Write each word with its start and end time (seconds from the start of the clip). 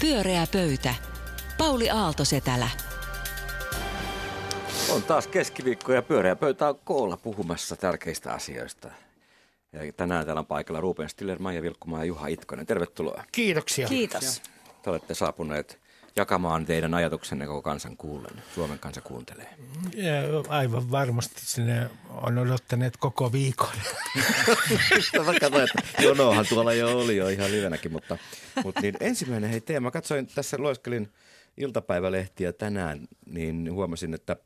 Pyöreä 0.00 0.46
pöytä. 0.52 0.94
Pauli 1.58 1.90
Aaltosetälä. 1.90 2.68
On 4.90 5.02
taas 5.02 5.26
keskiviikko 5.26 5.92
ja 5.92 6.02
pyöreä 6.02 6.36
pöytä 6.36 6.68
on 6.68 6.78
koolla 6.84 7.16
puhumassa 7.16 7.76
tärkeistä 7.76 8.32
asioista. 8.32 8.90
Ja 9.72 9.92
tänään 9.92 10.24
täällä 10.24 10.40
on 10.40 10.46
paikalla 10.46 10.80
Ruben 10.80 11.08
Stiller, 11.08 11.38
Maija 11.38 11.62
Vilkkumaa 11.62 12.00
ja 12.00 12.04
Juha 12.04 12.26
Itkonen. 12.26 12.66
Tervetuloa. 12.66 13.24
Kiitoksia. 13.32 13.88
Kiitos. 13.88 14.42
Te 14.82 14.90
olette 14.90 15.14
saapuneet 15.14 15.78
jakamaan 16.20 16.66
teidän 16.66 16.94
ajatuksenne 16.94 17.46
koko 17.46 17.62
kansan 17.62 17.96
kuullen. 17.96 18.42
Suomen 18.54 18.78
kansa 18.78 19.00
kuuntelee. 19.00 19.48
Ja 19.94 20.12
aivan 20.48 20.90
varmasti 20.90 21.40
sinne 21.44 21.90
on 22.08 22.38
odottaneet 22.38 22.96
koko 22.96 23.32
viikon. 23.32 23.68
Mä 25.26 25.32
katsoin, 25.40 25.64
että 25.64 26.02
jonohan 26.02 26.46
tuolla 26.48 26.72
jo 26.72 26.98
oli 26.98 27.16
jo 27.16 27.28
ihan 27.28 27.52
livenäkin, 27.52 27.92
mutta, 27.92 28.18
mutta 28.64 28.80
niin 28.80 28.96
ensimmäinen 29.00 29.50
hei 29.50 29.60
teema. 29.60 29.90
Katsoin 29.90 30.26
tässä 30.26 30.58
lueskelin 30.58 31.12
iltapäivälehtiä 31.56 32.52
tänään, 32.52 33.08
niin 33.26 33.72
huomasin, 33.72 34.14
että 34.14 34.36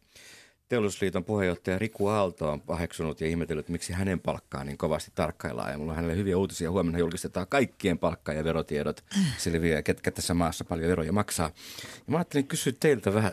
Teollisuusliiton 0.68 1.24
puheenjohtaja 1.24 1.78
Riku 1.78 2.06
Aalto 2.06 2.52
on 2.52 2.60
paheksunut 2.60 3.20
ja 3.20 3.27
ihmetellyt, 3.27 3.68
miksi 3.68 3.92
hänen 3.92 4.20
palkkaa 4.20 4.64
niin 4.64 4.78
kovasti 4.78 5.12
tarkkaillaan. 5.14 5.73
Ja 5.73 5.78
mulla 5.78 5.92
on 5.92 5.96
hänelle 5.96 6.16
hyviä 6.16 6.38
uutisia. 6.38 6.70
Huomenna 6.70 6.98
julkistetaan 6.98 7.46
kaikkien 7.48 7.98
palkka- 7.98 8.32
ja 8.32 8.45
verotiedot. 8.45 9.04
Selviää, 9.38 9.82
ketkä 9.82 10.10
tässä 10.10 10.34
maassa 10.34 10.64
paljon 10.64 10.88
veroja 10.88 11.12
maksaa. 11.12 11.50
Ja 11.82 12.02
mä 12.06 12.16
ajattelin 12.16 12.46
kysyä 12.46 12.73
teiltä 12.80 13.14
vähän, 13.14 13.32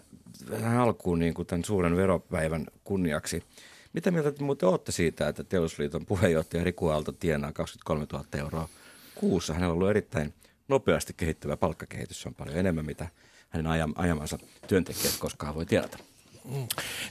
vähän 0.51 0.77
alkuun 0.77 1.19
niin 1.19 1.33
kuin 1.33 1.45
tämän 1.45 1.65
suuren 1.65 1.95
veropäivän 1.95 2.67
kunniaksi. 2.83 3.43
Mitä 3.93 4.11
mieltä 4.11 4.31
te 4.31 4.43
muuten 4.43 4.69
olette 4.69 4.91
siitä, 4.91 5.27
että 5.27 5.43
Teollisuusliiton 5.43 6.05
puheenjohtaja 6.05 6.63
Riku 6.63 6.87
Aalto 6.87 7.11
tienaa 7.11 7.51
23 7.53 8.05
000 8.13 8.25
euroa 8.37 8.69
kuussa? 9.15 9.53
Hänellä 9.53 9.71
on 9.71 9.77
ollut 9.77 9.89
erittäin 9.89 10.33
nopeasti 10.67 11.13
kehittyvä 11.17 11.57
palkkakehitys. 11.57 12.21
Se 12.21 12.29
on 12.29 12.35
paljon 12.35 12.57
enemmän, 12.57 12.85
mitä 12.85 13.07
hänen 13.49 13.91
ajamansa 13.95 14.39
työntekijät 14.67 15.17
koskaan 15.19 15.55
voi 15.55 15.65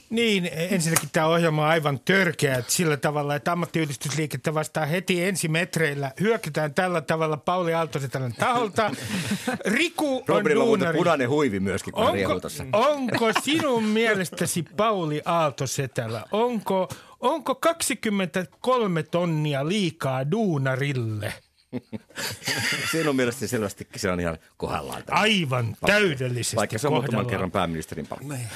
Niin, 0.09 0.49
ensinnäkin 0.53 1.09
tämä 1.11 1.27
ohjelma 1.27 1.61
on 1.61 1.67
aivan 1.67 1.99
törkeä 1.99 2.55
että 2.55 2.71
sillä 2.71 2.97
tavalla, 2.97 3.35
että 3.35 3.51
ammattiyhdistysliikettä 3.51 4.53
vastaan 4.53 4.87
heti 4.87 5.23
ensimetreillä 5.23 6.11
hyökätään 6.19 6.73
tällä 6.73 7.01
tavalla 7.01 7.37
Pauli 7.37 7.73
Aaltosetälän 7.73 8.33
taholta. 8.33 8.91
Riku 9.65 10.23
on 10.29 10.45
duunari. 10.55 10.97
punainen 10.97 11.29
huivi 11.29 11.59
myöskin, 11.59 11.93
kun 11.93 12.03
Onko, 12.03 12.39
onko 12.73 13.31
sinun 13.43 13.83
mielestäsi 13.83 14.63
Pauli 14.77 15.21
Aaltosetälä, 15.25 16.23
onko, 16.31 16.89
onko 17.19 17.55
23 17.55 19.03
tonnia 19.03 19.67
liikaa 19.67 20.31
duunarille? 20.31 21.33
Sinun 22.91 23.15
mielestäsi 23.15 23.47
selvästikin 23.47 23.99
se 23.99 24.11
on 24.11 24.19
ihan 24.19 24.37
kohdallaan. 24.57 25.03
Aivan 25.11 25.65
palkka. 25.65 25.87
täydellisesti 25.87 26.55
Vaikka 26.55 26.77
se 26.77 26.87
on 26.87 26.93
muutaman 26.93 27.07
kohdallaan. 27.07 27.29
kerran 27.29 27.51
pääministerin 27.51 28.07
palkka. 28.07 28.27
Niin, 28.33 28.47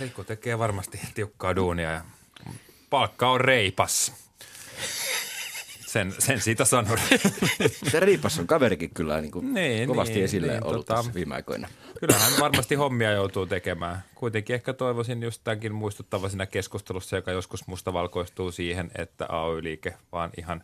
Riku 0.00 0.24
tekee 0.24 0.58
varmasti 0.58 1.00
tiukkaa 1.14 1.56
duunia 1.56 1.90
ja 1.90 2.00
palkka 2.90 3.30
on 3.30 3.40
reipas. 3.40 4.25
Sen, 5.96 6.14
sen 6.18 6.40
siitä 6.40 6.64
sanon. 6.64 6.98
Se 7.90 8.00
Riipas 8.06 8.38
on 8.38 8.46
kaverikin 8.46 8.90
kyllä 8.94 9.20
niin 9.20 9.30
kuin 9.30 9.54
Niin, 9.54 9.88
kovasti 9.88 10.14
niin, 10.14 10.24
esille 10.24 10.52
niin, 10.52 10.64
ollut 10.64 10.90
tota- 10.90 10.94
tässä 10.94 11.14
viime 11.14 11.34
aikoina. 11.34 11.68
Kyllähän 12.00 12.32
varmasti 12.40 12.74
hommia 12.74 13.12
joutuu 13.12 13.46
tekemään. 13.46 14.04
Kuitenkin 14.14 14.54
ehkä 14.54 14.72
toivoisin 14.72 15.22
just 15.22 15.40
tämänkin 15.44 15.74
muistuttava 15.74 16.28
siinä 16.28 16.46
keskustelussa, 16.46 17.16
joka 17.16 17.32
joskus 17.32 17.66
mustavalkoistuu 17.66 18.52
siihen, 18.52 18.90
että 18.98 19.26
AY-liike 19.28 19.94
vaan 20.12 20.30
ihan 20.38 20.62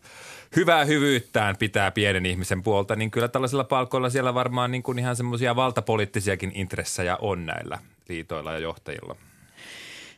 hyvää 0.56 0.84
hyvyyttään 0.84 1.56
pitää 1.56 1.90
pienen 1.90 2.26
ihmisen 2.26 2.62
puolta, 2.62 2.96
niin 2.96 3.10
kyllä 3.10 3.28
tällaisilla 3.28 3.64
palkoilla 3.64 4.10
siellä 4.10 4.34
varmaan 4.34 4.70
niin 4.70 4.82
kuin 4.82 4.98
ihan 4.98 5.16
semmoisia 5.16 5.56
valtapoliittisiakin 5.56 6.52
intressejä 6.54 7.16
on 7.20 7.46
näillä 7.46 7.78
liitoilla 8.08 8.52
ja 8.52 8.58
johtajilla. 8.58 9.16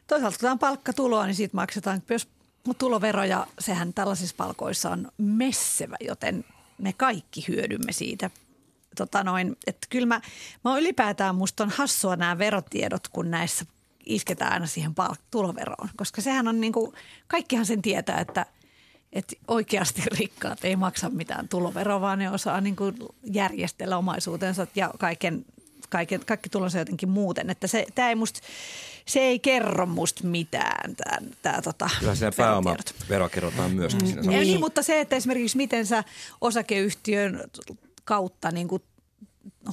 Toisaalta 0.06 0.36
kun 0.36 0.40
tämä 0.40 0.52
on 0.52 0.58
palkkatuloa, 0.58 1.26
niin 1.26 1.34
siitä 1.34 1.56
maksetaan 1.56 2.02
myös 2.08 2.28
tuloveroja. 2.78 3.46
Sehän 3.58 3.94
tällaisissa 3.94 4.36
palkoissa 4.36 4.90
on 4.90 5.08
messevä, 5.18 5.96
joten 6.00 6.44
me 6.78 6.92
kaikki 6.92 7.44
hyödymme 7.48 7.92
siitä. 7.92 8.30
Tota 8.96 9.24
noin, 9.24 9.56
että 9.66 9.86
kyllä 9.90 10.06
mä, 10.06 10.20
mä 10.64 10.78
ylipäätään 10.78 11.34
musta 11.34 11.64
on 11.64 11.70
hassua 11.70 12.16
nämä 12.16 12.38
verotiedot, 12.38 13.08
kun 13.08 13.30
näissä 13.30 13.66
isketään 14.06 14.52
aina 14.52 14.66
siihen 14.66 14.94
palk- 15.00 15.22
tuloveroon. 15.30 15.88
Koska 15.96 16.20
sehän 16.20 16.48
on 16.48 16.60
niin 16.60 16.72
kuin, 16.72 16.92
kaikkihan 17.26 17.66
sen 17.66 17.82
tietää, 17.82 18.20
että, 18.20 18.46
että 19.12 19.36
oikeasti 19.48 20.02
rikkaat 20.18 20.64
ei 20.64 20.76
maksa 20.76 21.10
mitään 21.10 21.48
tuloveroa, 21.48 22.00
vaan 22.00 22.18
ne 22.18 22.30
osaa 22.30 22.60
niin 22.60 22.76
kuin 22.76 22.96
järjestellä 23.24 23.96
omaisuutensa 23.96 24.66
ja 24.74 24.90
kaiken, 24.98 25.44
kaiken, 25.88 26.20
kaikki 26.26 26.48
tulonsa 26.48 26.78
jotenkin 26.78 27.08
muuten. 27.08 27.50
Että 27.50 27.66
se, 27.66 27.86
tämä 27.94 28.08
ei 28.08 28.14
musta, 28.14 28.40
se 29.06 29.20
ei 29.20 29.38
kerro 29.38 29.86
musta 29.86 30.26
mitään, 30.26 30.96
tämä, 30.96 31.16
tämä 31.42 31.62
tota, 31.62 31.90
Kyllä 32.00 32.14
siinä 32.14 32.32
pääoma 32.36 32.70
verotiedot. 32.70 33.08
vero 33.08 33.28
kerrotaan 33.28 33.70
myöskin 33.70 34.06
siinä 34.06 34.20
Ei, 34.20 34.24
samassa. 34.24 34.40
niin, 34.40 34.60
mutta 34.60 34.82
se, 34.82 35.00
että 35.00 35.16
esimerkiksi 35.16 35.56
miten 35.56 35.86
sä 35.86 36.04
osakeyhtiön 36.40 37.40
kautta 38.04 38.50
niin 38.50 38.68
kuin 38.68 38.82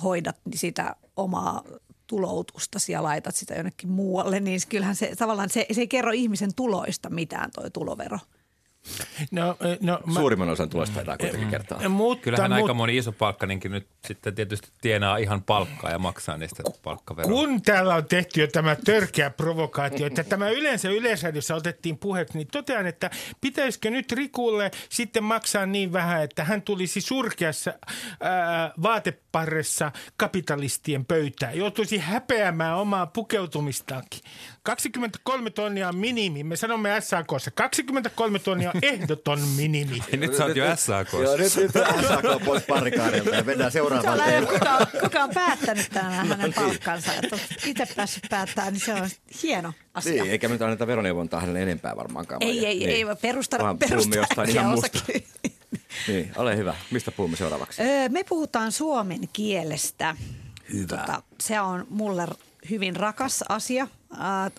hoidat 0.03 0.35
sitä 0.55 0.95
omaa 1.15 1.63
tuloutustasi 2.07 2.91
ja 2.91 3.03
laitat 3.03 3.35
sitä 3.35 3.53
jonnekin 3.53 3.89
muualle, 3.89 4.39
niin 4.39 4.59
kyllähän 4.69 4.95
se 4.95 5.15
tavallaan 5.17 5.49
se, 5.49 5.65
se 5.71 5.81
ei 5.81 5.87
kerro 5.87 6.11
ihmisen 6.11 6.55
tuloista 6.55 7.09
mitään 7.09 7.51
toi 7.51 7.71
tulovero. 7.71 8.19
No, 9.31 9.57
eh, 9.61 9.77
no, 9.81 9.99
mä, 10.05 10.13
Suurimman 10.13 10.49
osan 10.49 10.69
tulosta 10.69 10.95
taitaa 10.95 11.17
kuitenkin 11.17 11.49
kertaa. 11.49 11.89
mutta, 11.89 12.23
Kyllähän 12.23 12.51
mutta, 12.51 12.63
aika 12.63 12.73
moni 12.73 12.97
iso 12.97 13.11
palkkaninkin 13.11 13.71
nyt 13.71 13.87
sitten 14.05 14.35
tietysti 14.35 14.69
tienaa 14.81 15.17
ihan 15.17 15.43
palkkaa 15.43 15.91
ja 15.91 15.99
maksaa 15.99 16.37
niistä 16.37 16.63
palkkaveroa. 16.83 17.31
Kun 17.31 17.61
täällä 17.61 17.95
on 17.95 18.05
tehty 18.05 18.41
jo 18.41 18.47
tämä 18.47 18.75
törkeä 18.85 19.29
provokaatio, 19.29 20.07
että 20.07 20.23
tämä 20.23 20.49
yleensä 20.49 20.89
Yleisradiossa 20.89 21.55
otettiin 21.55 21.97
puheeksi, 21.97 22.37
niin 22.37 22.47
totean, 22.47 22.87
että 22.87 23.09
pitäisikö 23.41 23.89
nyt 23.89 24.11
Rikulle 24.11 24.71
sitten 24.89 25.23
maksaa 25.23 25.65
niin 25.65 25.93
vähän, 25.93 26.23
että 26.23 26.43
hän 26.43 26.61
tulisi 26.61 27.01
surkeassa 27.01 27.73
ää, 28.21 28.71
vaateparressa 28.83 29.91
kapitalistien 30.17 31.05
pöytään. 31.05 31.57
Joutuisi 31.57 31.97
häpeämään 31.97 32.77
omaa 32.77 33.05
pukeutumistaankin. 33.05 34.21
23 34.63 35.49
tonnia 35.49 35.87
on 35.87 35.97
minimi. 35.97 36.43
Me 36.43 36.55
sanomme 36.55 37.01
SAKssa. 37.01 37.51
23 37.51 38.39
tonnia 38.39 38.70
on 38.75 38.79
ehdoton 38.81 39.39
minimi. 39.39 40.03
Nyt 40.17 40.35
sä 40.35 40.45
oot 40.45 40.55
jo 40.55 40.75
SAK. 40.75 41.13
Joo, 41.13 41.37
nyt, 41.37 41.55
nyt 41.55 41.71
SAK 42.07 42.43
pois 42.45 42.63
parikaarilta 42.63 43.35
ja 43.35 43.43
mennään 43.43 43.71
Se 43.71 43.81
on 43.81 43.89
seuraavaan 43.89 44.29
teemaan. 44.29 44.53
kuka, 44.53 44.77
on- 44.77 44.87
kuka 45.01 45.23
on 45.23 45.29
päättänyt 45.33 45.89
tänään 45.93 46.27
hänen 46.27 46.53
palkkansa. 46.53 47.13
Että 47.13 47.35
on 47.35 47.41
itse 47.65 47.87
päässyt 47.95 48.23
päättämään, 48.29 48.73
niin 48.73 48.81
se 48.85 48.93
on 48.93 49.09
hieno 49.43 49.73
asia. 49.93 50.23
Niin, 50.23 50.31
eikä 50.31 50.47
me 50.47 50.53
nyt 50.53 50.61
anneta 50.61 50.87
veroneuvontaa 50.87 51.39
hänelle 51.39 51.61
enempää 51.63 51.95
varmaankaan. 51.95 52.43
Ei, 52.43 52.65
ei, 52.65 52.85
ei, 52.87 52.93
ei 52.93 53.15
perusta, 53.21 53.57
Vaan 53.59 53.77
perusta 53.77 54.15
jostain 54.17 54.49
ihan 54.49 54.65
muusta. 54.65 54.87
osake- 54.87 55.23
Niin, 56.07 56.31
ole 56.35 56.57
hyvä. 56.57 56.75
Mistä 56.91 57.11
puhumme 57.11 57.37
seuraavaksi? 57.37 57.81
Öö, 57.81 58.09
Me 58.09 58.23
puhutaan 58.23 58.71
suomen 58.71 59.19
kielestä. 59.33 60.15
Hyvä. 60.73 60.87
Tota, 60.97 61.21
se 61.41 61.61
on 61.61 61.87
mulle 61.89 62.27
hyvin 62.69 62.95
rakas 62.95 63.43
asia. 63.49 63.87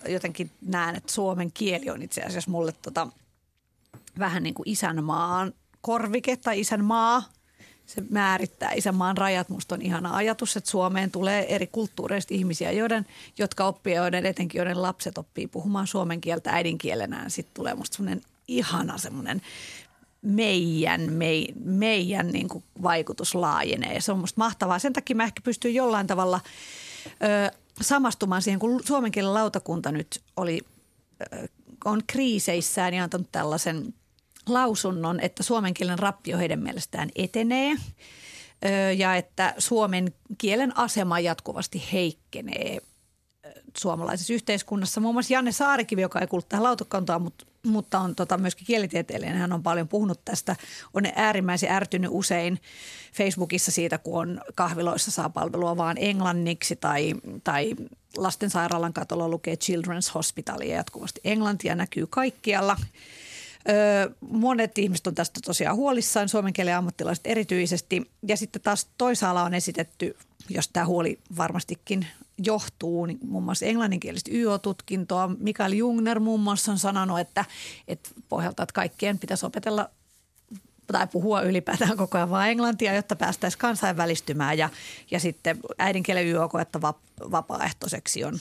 Jotenkin 0.07 0.51
näen, 0.65 0.95
että 0.95 1.13
suomen 1.13 1.51
kieli 1.51 1.89
on 1.89 2.01
itse 2.01 2.21
asiassa 2.21 2.51
mulle 2.51 2.71
tota, 2.81 3.07
vähän 4.19 4.43
niin 4.43 4.53
kuin 4.53 4.69
isänmaan 4.69 5.53
korvike 5.81 6.35
tai 6.35 6.59
isänmaa. 6.59 7.23
Se 7.85 8.03
määrittää 8.09 8.71
isänmaan 8.71 9.17
rajat. 9.17 9.49
Musta 9.49 9.75
on 9.75 9.81
ihana 9.81 10.15
ajatus, 10.15 10.57
että 10.57 10.69
Suomeen 10.69 11.11
tulee 11.11 11.55
eri 11.55 11.67
kulttuureista 11.67 12.33
ihmisiä, 12.33 12.71
joiden, 12.71 13.05
jotka 13.37 13.65
oppii, 13.65 13.95
joiden 13.95 14.25
etenkin 14.25 14.59
joiden 14.59 14.81
lapset 14.81 15.17
oppii 15.17 15.47
puhumaan 15.47 15.87
suomen 15.87 16.21
kieltä 16.21 16.51
äidinkielenään. 16.51 17.31
Sitten 17.31 17.53
tulee 17.53 17.75
musta 17.75 17.95
semmoinen 17.95 18.21
ihana 18.47 18.97
semmoinen 18.97 19.41
meidän, 20.21 21.13
mei, 21.13 21.53
meidän 21.63 22.27
niin 22.27 22.49
kuin 22.49 22.63
vaikutus 22.83 23.35
laajenee. 23.35 24.01
Se 24.01 24.11
on 24.11 24.19
musta 24.19 24.41
mahtavaa. 24.41 24.79
Sen 24.79 24.93
takia 24.93 25.15
mä 25.15 25.23
ehkä 25.23 25.41
pystyn 25.43 25.73
jollain 25.73 26.07
tavalla 26.07 26.39
ö, 27.07 27.51
samastumaan 27.81 28.41
siihen, 28.41 28.59
kun 28.59 28.81
suomen 28.85 29.11
kielen 29.11 29.33
lautakunta 29.33 29.91
nyt 29.91 30.21
oli, 30.37 30.61
ö, 31.21 31.47
on 31.85 32.01
kriiseissään 32.07 32.93
ja 32.93 33.03
antanut 33.03 33.31
tällaisen 33.31 33.93
lausunnon, 34.47 35.19
että 35.19 35.43
suomen 35.43 35.73
kielen 35.73 35.99
rappio 35.99 36.37
heidän 36.37 36.59
mielestään 36.59 37.09
etenee 37.15 37.75
ja 38.97 39.15
että 39.15 39.53
suomen 39.57 40.13
kielen 40.37 40.77
asema 40.77 41.19
jatkuvasti 41.19 41.83
heikkenee 41.93 42.81
suomalaisessa 43.77 44.33
yhteiskunnassa. 44.33 45.01
Muun 45.01 45.15
muassa 45.15 45.33
Janne 45.33 45.51
Saarikivi, 45.51 46.01
joka 46.01 46.19
ei 46.19 46.27
kuulu 46.27 46.45
tähän 46.49 46.63
lautakuntaan, 46.63 47.21
mutta, 47.21 47.45
mutta 47.65 47.99
on 47.99 48.15
tota, 48.15 48.37
myöskin 48.37 48.67
kielitieteilijä, 48.67 49.33
hän 49.33 49.53
on 49.53 49.63
paljon 49.63 49.87
puhunut 49.87 50.25
tästä. 50.25 50.55
On 50.93 51.03
äärimmäisen 51.15 51.71
ärtynyt 51.71 52.11
usein 52.13 52.59
Facebookissa 53.13 53.71
siitä, 53.71 53.97
kun 53.97 54.19
on 54.19 54.41
kahviloissa 54.55 55.11
saa 55.11 55.29
palvelua 55.29 55.77
vaan 55.77 55.97
englanniksi 55.99 56.75
tai, 56.75 57.13
tai 57.43 57.75
lastensairaalan 58.17 58.93
katolla 58.93 59.29
lukee 59.29 59.55
Children's 59.55 60.13
Hospital 60.15 60.61
ja 60.61 60.75
jatkuvasti 60.75 61.21
englantia 61.23 61.75
näkyy 61.75 62.07
kaikkialla. 62.07 62.77
Monet 64.21 64.77
ihmiset 64.77 65.07
on 65.07 65.15
tästä 65.15 65.39
tosiaan 65.45 65.75
huolissaan, 65.75 66.29
suomen 66.29 66.53
kielen 66.53 66.77
ammattilaiset 66.77 67.27
erityisesti. 67.27 68.11
Ja 68.27 68.37
sitten 68.37 68.61
taas 68.61 68.87
toisaalla 68.97 69.43
on 69.43 69.53
esitetty, 69.53 70.17
jos 70.49 70.67
tämä 70.67 70.85
huoli 70.85 71.19
varmastikin 71.37 72.07
johtuu, 72.37 73.05
niin 73.05 73.19
muun 73.25 73.43
muassa 73.43 73.65
englanninkielistä 73.65 74.31
YO-tutkintoa. 74.33 75.29
Mikael 75.39 75.71
Jungner 75.71 76.19
muun 76.19 76.39
muassa 76.39 76.71
on 76.71 76.79
sanonut, 76.79 77.19
että, 77.19 77.45
että 77.87 78.09
pohjalta, 78.29 78.63
että 78.63 78.73
kaikkien 78.73 79.19
pitäisi 79.19 79.45
opetella 79.45 79.89
tai 80.91 81.07
puhua 81.07 81.41
ylipäätään 81.41 81.97
koko 81.97 82.17
ajan 82.17 82.29
vain 82.29 82.51
englantia, 82.51 82.93
jotta 82.93 83.15
päästäisiin 83.15 83.59
kansainvälistymään. 83.59 84.57
Ja, 84.57 84.69
ja 85.11 85.19
sitten 85.19 85.59
äidinkielen 85.77 86.27
YO-koetta 86.27 86.81
vapaaehtoiseksi 87.31 88.23
on, 88.23 88.39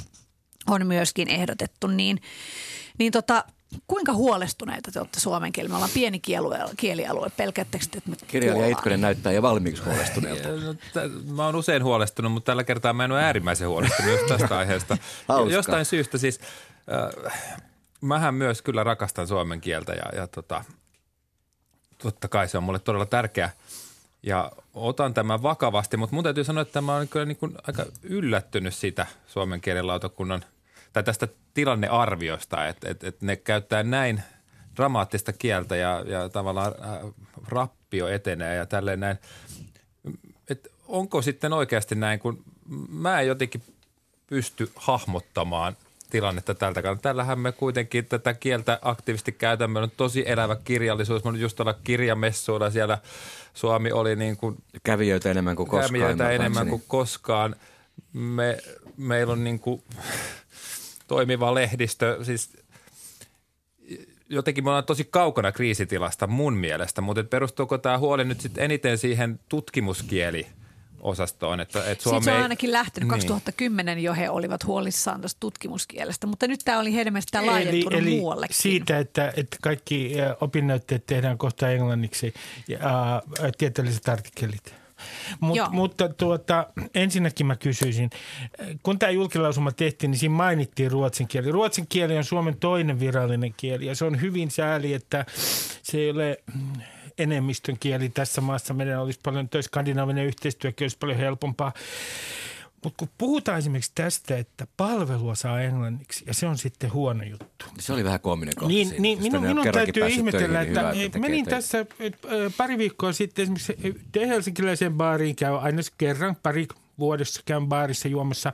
on 0.66 0.86
myöskin 0.86 1.28
ehdotettu. 1.28 1.86
Niin, 1.86 2.22
niin 2.98 3.12
tota, 3.12 3.44
kuinka 3.86 4.12
huolestuneita 4.12 4.92
te 4.92 4.98
olette 5.00 5.20
suomen 5.20 5.52
kielellä? 5.52 5.72
Me 5.72 5.76
ollaan 5.76 5.90
pieni 5.94 6.20
kielialue, 6.20 6.74
kielialue. 6.76 7.30
pelkäättekö 7.36 7.84
että 7.96 8.10
me 8.10 8.16
Kirjailija? 8.26 8.68
Itkonen 8.68 9.00
näyttää 9.00 9.32
jo 9.32 9.42
valmiiksi 9.42 9.82
huolestuneelta. 9.82 10.48
No, 10.48 10.74
t- 10.74 11.26
mä 11.36 11.46
oon 11.46 11.56
usein 11.56 11.84
huolestunut, 11.84 12.32
mutta 12.32 12.46
tällä 12.46 12.64
kertaa 12.64 12.92
mä 12.92 13.04
en 13.04 13.12
ole 13.12 13.22
äärimmäisen 13.24 13.68
huolestunut 13.68 14.12
just 14.12 14.26
tästä 14.26 14.58
aiheesta. 14.58 14.98
Hauska. 15.28 15.54
Jostain 15.54 15.84
syystä 15.84 16.18
siis, 16.18 16.40
äh, 17.26 17.40
mähän 18.00 18.34
myös 18.34 18.62
kyllä 18.62 18.84
rakastan 18.84 19.28
suomen 19.28 19.60
kieltä 19.60 19.92
ja, 19.92 20.18
ja 20.20 20.26
tota, 20.26 20.64
totta 21.98 22.28
kai 22.28 22.48
se 22.48 22.58
on 22.58 22.64
mulle 22.64 22.78
todella 22.78 23.06
tärkeä 23.06 23.50
ja 24.22 24.52
otan 24.74 25.14
tämän 25.14 25.42
vakavasti, 25.42 25.96
mutta 25.96 26.14
mun 26.14 26.24
täytyy 26.24 26.44
sanoa, 26.44 26.62
että 26.62 26.80
mä 26.80 26.94
oon 26.94 27.08
kyllä 27.08 27.26
niin 27.26 27.36
kuin 27.36 27.54
aika 27.66 27.86
yllättynyt 28.02 28.74
siitä 28.74 29.06
suomen 29.26 29.60
kielen 29.60 29.86
lautakunnan 29.86 30.44
tai 30.92 31.02
tästä 31.02 31.28
tilannearviosta, 31.54 32.66
että, 32.66 32.90
että, 32.90 33.08
että 33.08 33.26
ne 33.26 33.36
käyttää 33.36 33.82
näin 33.82 34.22
dramaattista 34.76 35.32
kieltä 35.32 35.76
ja, 35.76 36.04
ja 36.06 36.28
tavallaan 36.28 36.74
äh, 36.82 37.12
rappio 37.48 38.08
etenee 38.08 38.56
ja 38.56 38.66
tälleen 38.66 39.00
näin. 39.00 39.18
Et 40.48 40.68
onko 40.88 41.22
sitten 41.22 41.52
oikeasti 41.52 41.94
näin, 41.94 42.18
kun 42.18 42.44
mä 42.88 43.20
en 43.20 43.26
jotenkin 43.26 43.62
pysty 44.26 44.72
hahmottamaan 44.76 45.76
tilannetta 46.10 46.54
tältä 46.54 46.82
kannalta. 46.82 47.02
Tällähän 47.02 47.38
me 47.38 47.52
kuitenkin 47.52 48.06
tätä 48.06 48.34
kieltä 48.34 48.78
aktiivisesti 48.82 49.32
käytämme. 49.32 49.80
On 49.80 49.90
tosi 49.96 50.24
elävä 50.26 50.56
kirjallisuus. 50.64 51.24
Mä 51.24 51.30
olin 51.30 51.40
just 51.40 51.60
olla 51.60 51.74
kirjamessuilla 51.84 52.70
siellä. 52.70 52.98
Suomi 53.54 53.92
oli 53.92 54.16
niin 54.16 54.36
kuin 54.36 54.56
Kävijöitä 54.82 55.30
enemmän 55.30 55.56
kuin 55.56 55.68
koskaan. 55.68 55.88
kävijöitä 55.88 56.30
enemmän 56.30 56.68
kuin 56.68 56.82
koskaan. 56.88 57.56
Me, 58.12 58.58
meillä 58.96 59.32
on 59.32 59.44
niin 59.44 59.60
kuin 59.60 59.82
toimiva 61.12 61.54
lehdistö, 61.54 62.18
siis 62.22 62.50
jotenkin 64.28 64.64
me 64.64 64.70
ollaan 64.70 64.84
tosi 64.84 65.04
kaukana 65.04 65.52
kriisitilasta 65.52 66.26
mun 66.26 66.54
mielestä, 66.54 67.00
mutta 67.00 67.24
perustuuko 67.24 67.78
tämä 67.78 67.98
huoli 67.98 68.24
nyt 68.24 68.40
sitten 68.40 68.64
eniten 68.64 68.98
siihen 68.98 69.40
tutkimuskieli 69.48 70.46
osastoon, 71.00 71.60
että, 71.60 71.84
että 71.90 72.02
Suomi 72.02 72.16
Siitä 72.16 72.24
se 72.24 72.30
on 72.30 72.36
ei- 72.36 72.42
ainakin 72.42 72.72
lähtenyt. 72.72 73.08
Niin. 73.08 73.14
2010 73.14 73.98
jo 73.98 74.14
he 74.14 74.30
olivat 74.30 74.64
huolissaan 74.66 75.20
tästä 75.20 75.40
tutkimuskielestä, 75.40 76.26
mutta 76.26 76.46
nyt 76.46 76.60
tämä 76.64 76.78
oli 76.78 76.94
heidän 76.94 77.12
mielestään 77.12 77.46
laajentunut 77.46 77.92
eli, 77.92 78.08
eli 78.08 78.16
muuallekin. 78.16 78.56
siitä, 78.56 78.98
että, 78.98 79.32
että 79.36 79.56
kaikki 79.62 80.12
opinnäytteet 80.40 81.06
tehdään 81.06 81.38
kohta 81.38 81.70
englanniksi 81.70 82.34
ja 82.68 82.78
ä, 82.78 83.52
tieteelliset 83.58 84.08
artikkelit. 84.08 84.81
Mut, 85.40 85.56
Joo. 85.56 85.68
mutta 85.70 86.08
tuota, 86.08 86.66
ensinnäkin 86.94 87.46
mä 87.46 87.56
kysyisin, 87.56 88.10
kun 88.82 88.98
tämä 88.98 89.10
julkilausuma 89.10 89.72
tehtiin, 89.72 90.10
niin 90.10 90.18
siinä 90.18 90.34
mainittiin 90.34 90.90
ruotsin 90.90 91.28
kieli. 91.28 91.52
Ruotsin 91.52 91.86
kieli 91.88 92.16
on 92.16 92.24
Suomen 92.24 92.56
toinen 92.56 93.00
virallinen 93.00 93.54
kieli 93.56 93.86
ja 93.86 93.94
se 93.94 94.04
on 94.04 94.20
hyvin 94.20 94.50
sääli, 94.50 94.94
että 94.94 95.26
se 95.82 95.98
ei 95.98 96.10
ole 96.10 96.38
mm, 96.54 96.82
enemmistön 97.18 97.76
kieli 97.80 98.08
tässä 98.08 98.40
maassa. 98.40 98.74
Meidän 98.74 99.00
olisi 99.00 99.20
paljon, 99.22 99.48
toi 99.48 99.62
skandinaavinen 99.62 100.26
yhteistyökin 100.26 100.84
olisi 100.84 100.98
paljon 100.98 101.18
helpompaa. 101.18 101.72
Mutta 102.84 102.96
kun 102.98 103.08
puhutaan 103.18 103.58
esimerkiksi 103.58 103.92
tästä, 103.94 104.36
että 104.38 104.66
palvelua 104.76 105.34
saa 105.34 105.60
englanniksi 105.60 106.24
ja 106.26 106.34
se 106.34 106.46
on 106.46 106.58
sitten 106.58 106.92
huono 106.92 107.24
juttu. 107.24 107.66
Se 107.78 107.92
oli 107.92 108.04
vähän 108.04 108.20
koominen 108.20 108.54
kohta 108.54 108.68
Niin, 108.68 108.88
siinä. 108.88 109.02
niin 109.02 109.22
minun, 109.22 109.42
minun 109.42 109.66
täytyy 109.72 110.06
ihmetellä, 110.06 110.64
niin 110.64 110.78
että 110.78 111.18
hyvä, 111.18 111.28
menin 111.28 111.44
töitä. 111.44 111.56
tässä 111.56 111.86
pari 112.56 112.78
viikkoa 112.78 113.12
sitten 113.12 113.42
esimerkiksi 113.42 113.76
helsinkiläiseen 114.26 114.94
baariin 114.94 115.36
käy 115.36 115.58
aina 115.58 115.82
kerran 115.98 116.36
pari 116.36 116.66
vuodessa 116.98 117.42
käyn 117.44 117.66
baarissa 117.66 118.08
juomassa 118.08 118.52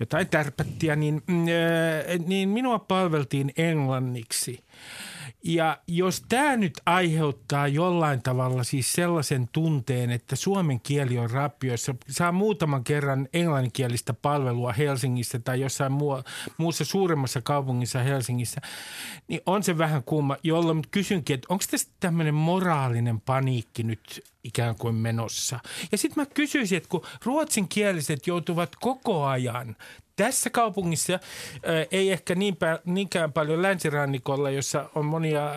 jotain 0.00 0.28
tärpättiä, 0.28 0.96
niin, 0.96 1.22
mm, 1.26 1.44
niin 2.26 2.48
minua 2.48 2.78
palveltiin 2.78 3.52
englanniksi. 3.56 4.60
Ja 5.48 5.78
jos 5.86 6.24
tämä 6.28 6.56
nyt 6.56 6.72
aiheuttaa 6.86 7.68
jollain 7.68 8.22
tavalla 8.22 8.64
siis 8.64 8.92
sellaisen 8.92 9.48
tunteen, 9.52 10.10
että 10.10 10.36
suomen 10.36 10.80
kieli 10.80 11.18
on 11.18 11.30
rappioissa, 11.30 11.94
saa 12.08 12.32
muutaman 12.32 12.84
kerran 12.84 13.28
englanninkielistä 13.32 14.12
palvelua 14.12 14.72
Helsingissä 14.72 15.38
tai 15.38 15.60
jossain 15.60 15.92
muu, 15.92 16.22
muussa 16.58 16.84
suuremmassa 16.84 17.40
kaupungissa 17.40 17.98
Helsingissä, 17.98 18.60
niin 19.28 19.40
on 19.46 19.62
se 19.62 19.78
vähän 19.78 20.02
kumma, 20.02 20.36
jolloin 20.42 20.82
kysynkin, 20.90 21.34
että 21.34 21.46
onko 21.50 21.64
tässä 21.70 21.88
tämmöinen 22.00 22.34
moraalinen 22.34 23.20
paniikki 23.20 23.82
nyt 23.82 24.24
ikään 24.46 24.76
kuin 24.76 24.94
menossa. 24.94 25.58
Ja 25.92 25.98
sitten 25.98 26.22
mä 26.22 26.26
kysyisin, 26.34 26.76
että 26.76 26.88
kun 26.88 27.04
ruotsinkieliset 27.24 28.26
joutuvat 28.26 28.76
koko 28.80 29.24
ajan 29.24 29.76
tässä 30.16 30.50
kaupungissa 30.50 31.12
äh, 31.12 31.20
ei 31.90 32.12
ehkä 32.12 32.34
niinpä, 32.34 32.78
niinkään 32.84 33.32
paljon 33.32 33.62
länsirannikolla, 33.62 34.50
jossa 34.50 34.90
on 34.94 35.04
monia 35.04 35.46
äh, 35.46 35.56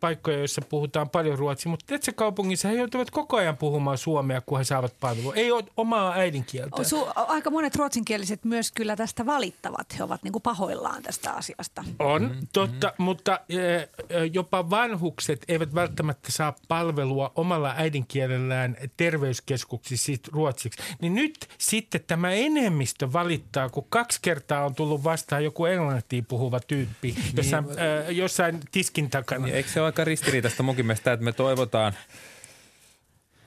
paikkoja, 0.00 0.38
joissa 0.38 0.62
puhutaan 0.68 1.10
paljon 1.10 1.38
ruotsia, 1.38 1.70
mutta 1.70 1.86
tässä 1.86 2.12
kaupungissa 2.12 2.68
he 2.68 2.74
joutuvat 2.74 3.10
koko 3.10 3.36
ajan 3.36 3.56
puhumaan 3.56 3.98
suomea, 3.98 4.40
kun 4.40 4.58
he 4.58 4.64
saavat 4.64 4.94
palvelua. 5.00 5.34
Ei 5.34 5.52
ole 5.52 5.64
omaa 5.76 6.12
äidinkieltä. 6.12 6.82
Su- 6.82 7.12
aika 7.14 7.50
monet 7.50 7.76
ruotsinkieliset 7.76 8.44
myös 8.44 8.72
kyllä 8.72 8.96
tästä 8.96 9.26
valittavat. 9.26 9.98
He 9.98 10.04
ovat 10.04 10.22
niin 10.22 10.32
kuin 10.32 10.42
pahoillaan 10.42 11.02
tästä 11.02 11.32
asiasta. 11.32 11.84
On, 11.98 12.22
mm, 12.22 12.46
totta, 12.52 12.92
mutta 12.98 13.40
eh, 13.48 13.88
jopa 14.32 14.70
vanhukset 14.70 15.44
eivät 15.48 15.74
välttämättä 15.74 16.32
saa 16.32 16.54
palvelua 16.68 17.32
omalla 17.34 17.74
äidinkielellään 18.08 18.76
terveyskeskuksissa 18.96 20.06
siis 20.06 20.20
ruotsiksi. 20.32 20.82
Niin 21.00 21.14
nyt 21.14 21.48
sitten 21.58 22.00
tämä 22.06 22.30
enemmistö 22.30 23.12
valittaa, 23.12 23.68
kun 23.68 23.86
kaksi 23.88 24.18
kertaa 24.22 24.64
on 24.64 24.74
tullut 24.74 25.04
vastaan 25.04 25.44
joku 25.44 25.66
englantia 25.66 26.22
puhuva 26.28 26.60
tyyppi 26.60 27.14
jossain, 27.36 27.64
eh, 27.64 28.16
jossain 28.16 28.60
tiskin 28.70 29.10
takana. 29.10 29.44
Niin, 29.44 29.56
eikö 29.56 29.68
se 29.68 29.80
ole 29.80 29.86
aika 29.86 30.04
ristiriitaista 30.04 30.62
munkin 30.62 30.86
mielestä, 30.86 31.12
että 31.12 31.24
me 31.24 31.32
toivotaan, 31.32 31.92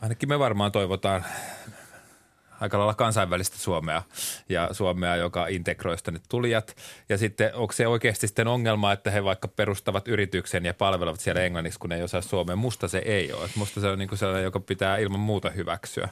ainakin 0.02 0.30
me 0.30 0.40
varmaan 0.40 0.72
toivotaan 0.72 1.26
aika 2.62 2.78
lailla 2.78 2.94
kansainvälistä 2.94 3.58
Suomea 3.58 4.02
ja 4.50 4.70
Suomea, 4.72 5.16
joka 5.16 5.48
integroisi 5.48 6.04
tänne 6.04 6.20
tulijat. 6.30 6.76
Ja 7.10 7.18
sitten 7.18 7.56
onko 7.56 7.74
se 7.74 7.88
oikeasti 7.88 8.28
sitten 8.28 8.48
ongelma, 8.48 8.92
että 8.92 9.12
he 9.12 9.24
vaikka 9.24 9.48
perustavat 9.48 10.08
yrityksen 10.08 10.66
ja 10.66 10.74
palvelevat 10.74 11.20
siellä 11.20 11.42
englanniksi, 11.42 11.80
kun 11.80 11.90
ne 11.90 11.96
ei 11.96 12.04
osaa 12.04 12.22
suomea. 12.22 12.56
Musta 12.56 12.88
se 12.88 12.98
ei 12.98 13.34
ole. 13.34 13.50
Musta 13.56 13.82
se 13.82 13.88
on 13.88 14.00
niin 14.00 14.10
kuin 14.10 14.20
sellainen, 14.20 14.44
joka 14.44 14.60
pitää 14.60 14.98
ilman 14.98 15.20
muuta 15.20 15.50
hyväksyä. 15.50 16.10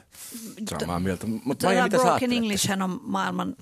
Samaa 0.80 1.00
mieltä. 1.00 1.26
Mutta 1.44 1.66
Maija, 1.66 1.84
mitä 1.84 1.96
sä 1.96 2.02
broken? 2.02 2.32
English 2.32 2.72
on 2.82 3.00
maailman 3.02 3.56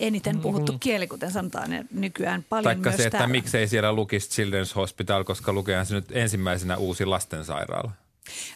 eniten 0.00 0.40
puhuttu 0.40 0.76
kieli, 0.80 1.06
kuten 1.06 1.30
sanotaan, 1.32 1.72
ja 1.72 1.84
nykyään 1.90 2.44
paljon 2.48 2.64
Taikka 2.64 2.90
myös 2.90 2.96
se, 2.96 3.04
että 3.04 3.18
täällä. 3.18 3.32
miksei 3.32 3.68
siellä 3.68 3.92
lukisi 3.92 4.42
Children's 4.42 4.74
Hospital, 4.76 5.24
koska 5.24 5.52
lukeehan 5.52 5.86
se 5.86 5.94
nyt 5.94 6.12
ensimmäisenä 6.12 6.76
uusi 6.76 7.04
lastensairaala. 7.04 7.90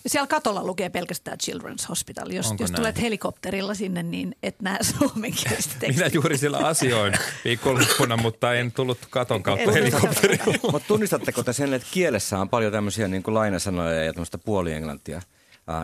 Siellä 0.07 0.27
katolla 0.27 0.65
lukee 0.65 0.91
pelkästään 0.91 1.39
Children's 1.43 1.89
Hospital. 1.89 2.31
Jos, 2.31 2.51
Onko 2.51 2.63
jos 2.65 2.71
näin? 2.71 2.77
tulet 2.77 3.01
helikopterilla 3.01 3.75
sinne, 3.75 4.03
niin 4.03 4.37
et 4.43 4.63
näe 4.63 4.79
suomenkielistä. 4.99 5.87
Minä 5.87 6.07
juuri 6.13 6.39
siellä 6.39 6.59
asioin 6.59 7.15
viikonloppuna, 7.45 8.17
mutta 8.17 8.55
en 8.55 8.73
tullut 8.73 8.99
katon 9.11 9.43
kautta 9.43 9.73
helikopterilla. 9.73 10.55
Mutta 10.73 10.89
tunnistatteko 10.89 11.43
te 11.43 11.53
sen, 11.53 11.75
että 11.75 11.89
kielessä 11.91 12.39
on 12.39 12.49
paljon 12.49 12.73
tämmöisiä 12.73 13.09
niin 13.09 13.23
kuin 13.23 13.35
lainasanoja 13.35 14.05
ja 14.05 14.13
tämmöistä 14.13 14.39
puolienglantia 14.39 15.23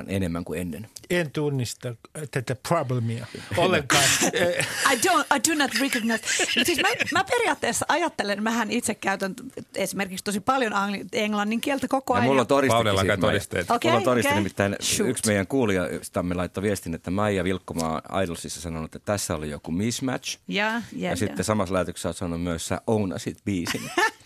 enemmän 0.06 0.44
kuin 0.44 0.60
ennen? 0.60 0.88
En 1.10 1.30
tunnista 1.30 1.94
tätä 2.30 2.54
problemia 2.68 3.26
ollenkaan. 3.56 4.04
I, 4.92 4.96
don't, 4.96 5.36
I 5.36 5.50
do 5.50 5.54
not 5.64 5.70
recognize. 5.80 6.22
Siis 6.64 6.78
mä, 6.82 6.88
mä 7.12 7.24
periaatteessa 7.24 7.86
ajattelen, 7.88 8.42
mähän 8.42 8.70
itse 8.70 8.94
käytän 8.94 9.34
esimerkiksi 9.74 10.24
tosi 10.24 10.40
paljon 10.40 10.72
angli, 10.72 11.04
englannin 11.12 11.60
kieltä 11.60 11.88
koko 11.88 12.14
Ja 12.14 12.16
ajan. 12.16 12.28
mulla 12.28 12.40
on 12.40 12.46
todistekin 12.46 13.20
todisteet. 13.20 13.70
Okei, 13.70 13.90
mulla 13.90 13.98
on 13.98 14.04
todiste 14.04 14.28
okei. 14.28 14.38
nimittäin 14.38 14.76
Shoot. 14.82 15.10
yksi 15.10 15.26
meidän 15.26 15.46
kuulijastamme 15.46 16.34
laittoi 16.34 16.62
viestin, 16.62 16.94
että 16.94 17.10
Maija 17.10 17.44
Vilkkomaa 17.44 18.02
Idolsissa 18.24 18.60
sanonut, 18.60 18.94
että 18.94 19.12
tässä 19.12 19.34
oli 19.34 19.50
joku 19.50 19.72
mismatch. 19.72 20.38
Ja, 20.48 20.82
ja, 20.92 21.10
Ja 21.10 21.16
sitten 21.16 21.44
samassa 21.44 21.74
lähetyksessä 21.74 22.08
olet 22.08 22.16
sanonut 22.16 22.42
myös, 22.42 22.68
sä 22.68 22.80
ownasit 22.86 23.38
biisin. 23.44 23.80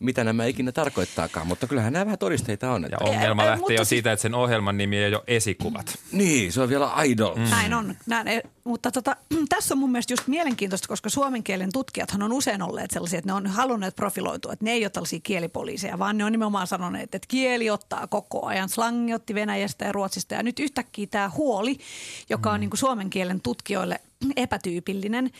mitä 0.00 0.24
nämä 0.24 0.44
ikinä 0.44 0.72
tarkoittaakaan. 0.72 1.46
Mutta 1.46 1.66
kyllähän 1.66 1.92
nämä 1.92 2.04
vähän 2.04 2.18
todisteita 2.18 2.72
on. 2.72 2.82
Ja 2.82 2.88
Että... 2.88 3.04
ongelma 3.04 3.42
Ä- 3.42 3.44
ä- 3.44 3.48
lähtee 3.48 3.60
mutta 3.60 3.72
jo 3.72 3.78
siis- 3.78 3.88
siitä, 3.88 4.12
että 4.12 4.22
sen 4.22 4.34
ohjelman 4.34 4.76
nimi 4.76 4.96
ei 4.98 5.14
ole 5.14 5.22
esikuvat. 5.26 5.98
Niin, 6.12 6.52
se 6.52 6.60
on 6.60 6.68
vielä 6.68 6.90
idol. 7.04 7.34
Mm. 7.34 7.42
Näin 7.50 7.74
on. 7.74 7.94
Näin, 8.06 8.28
ei- 8.28 8.42
mutta 8.64 8.90
tota, 8.90 9.16
tässä 9.48 9.74
on 9.74 9.78
mun 9.78 9.90
mielestä 9.92 10.12
just 10.12 10.26
mielenkiintoista, 10.26 10.88
koska 10.88 11.08
suomen 11.08 11.42
kielen 11.42 11.72
tutkijathan 11.72 12.22
on 12.22 12.32
usein 12.32 12.62
olleet 12.62 12.90
sellaisia, 12.90 13.18
että 13.18 13.28
ne 13.28 13.34
on 13.34 13.46
halunneet 13.46 13.96
profiloitua, 13.96 14.52
että 14.52 14.64
ne 14.64 14.72
ei 14.72 14.84
ole 14.84 14.90
tällaisia 14.90 15.20
kielipoliiseja, 15.22 15.98
vaan 15.98 16.18
ne 16.18 16.24
on 16.24 16.32
nimenomaan 16.32 16.66
sanoneet, 16.66 17.14
että 17.14 17.28
kieli 17.28 17.70
ottaa 17.70 18.06
koko 18.06 18.46
ajan. 18.46 18.68
Slangi 18.68 19.14
otti 19.14 19.34
Venäjästä 19.34 19.84
ja 19.84 19.92
Ruotsista 19.92 20.34
ja 20.34 20.42
nyt 20.42 20.58
yhtäkkiä 20.58 21.06
tämä 21.10 21.30
huoli, 21.36 21.76
joka 22.28 22.52
on 22.52 22.60
niin 22.60 22.70
kuin 22.70 22.78
suomen 22.78 23.10
kielen 23.10 23.40
tutkijoille 23.40 24.00
epätyypillinen, 24.36 25.30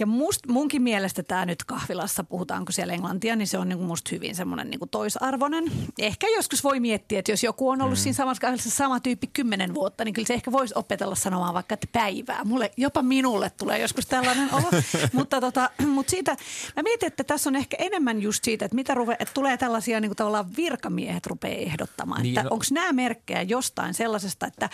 ja 0.00 0.06
must, 0.06 0.46
munkin 0.48 0.82
mielestä 0.82 1.22
tämä 1.22 1.46
nyt 1.46 1.64
kahvilassa, 1.64 2.24
puhutaanko 2.24 2.72
siellä 2.72 2.92
englantia, 2.92 3.36
niin 3.36 3.46
se 3.46 3.58
on 3.58 3.68
niinku 3.68 3.84
musta 3.84 4.10
hyvin 4.12 4.34
semmoinen 4.34 4.70
niinku 4.70 4.86
toisarvoinen. 4.86 5.64
Ehkä 5.98 6.26
joskus 6.28 6.64
voi 6.64 6.80
miettiä, 6.80 7.18
että 7.18 7.32
jos 7.32 7.42
joku 7.42 7.68
on 7.68 7.82
ollut 7.82 7.98
mm. 7.98 8.02
siinä 8.02 8.16
samassa 8.16 8.40
kahvilassa 8.40 8.70
sama 8.70 9.00
tyyppi 9.00 9.26
kymmenen 9.26 9.74
vuotta, 9.74 10.04
niin 10.04 10.14
kyllä 10.14 10.26
se 10.26 10.34
ehkä 10.34 10.52
voisi 10.52 10.74
opetella 10.76 11.14
sanomaan 11.14 11.54
vaikka, 11.54 11.74
että 11.74 11.86
päivää. 11.92 12.44
Mulle, 12.44 12.70
jopa 12.76 13.02
minulle 13.02 13.50
tulee 13.50 13.78
joskus 13.78 14.06
tällainen 14.06 14.54
olo. 14.54 14.70
mutta, 15.12 15.40
tota, 15.40 15.70
mutta 15.86 16.10
siitä, 16.10 16.36
mä 16.76 16.82
mietin, 16.82 17.06
että 17.06 17.24
tässä 17.24 17.50
on 17.50 17.56
ehkä 17.56 17.76
enemmän 17.80 18.22
just 18.22 18.44
siitä, 18.44 18.64
että, 18.64 18.74
mitä 18.74 18.94
ruve, 18.94 19.16
että 19.18 19.34
tulee 19.34 19.56
tällaisia 19.56 20.00
niinku 20.00 20.14
tavallaan 20.14 20.56
virkamiehet 20.56 21.26
rupeaa 21.26 21.54
ehdottamaan. 21.54 22.22
Niin, 22.22 22.38
että 22.38 22.42
no- 22.42 22.52
onko 22.52 22.64
nämä 22.70 22.92
merkkejä 22.92 23.42
jostain 23.42 23.94
sellaisesta, 23.94 24.46
että, 24.46 24.70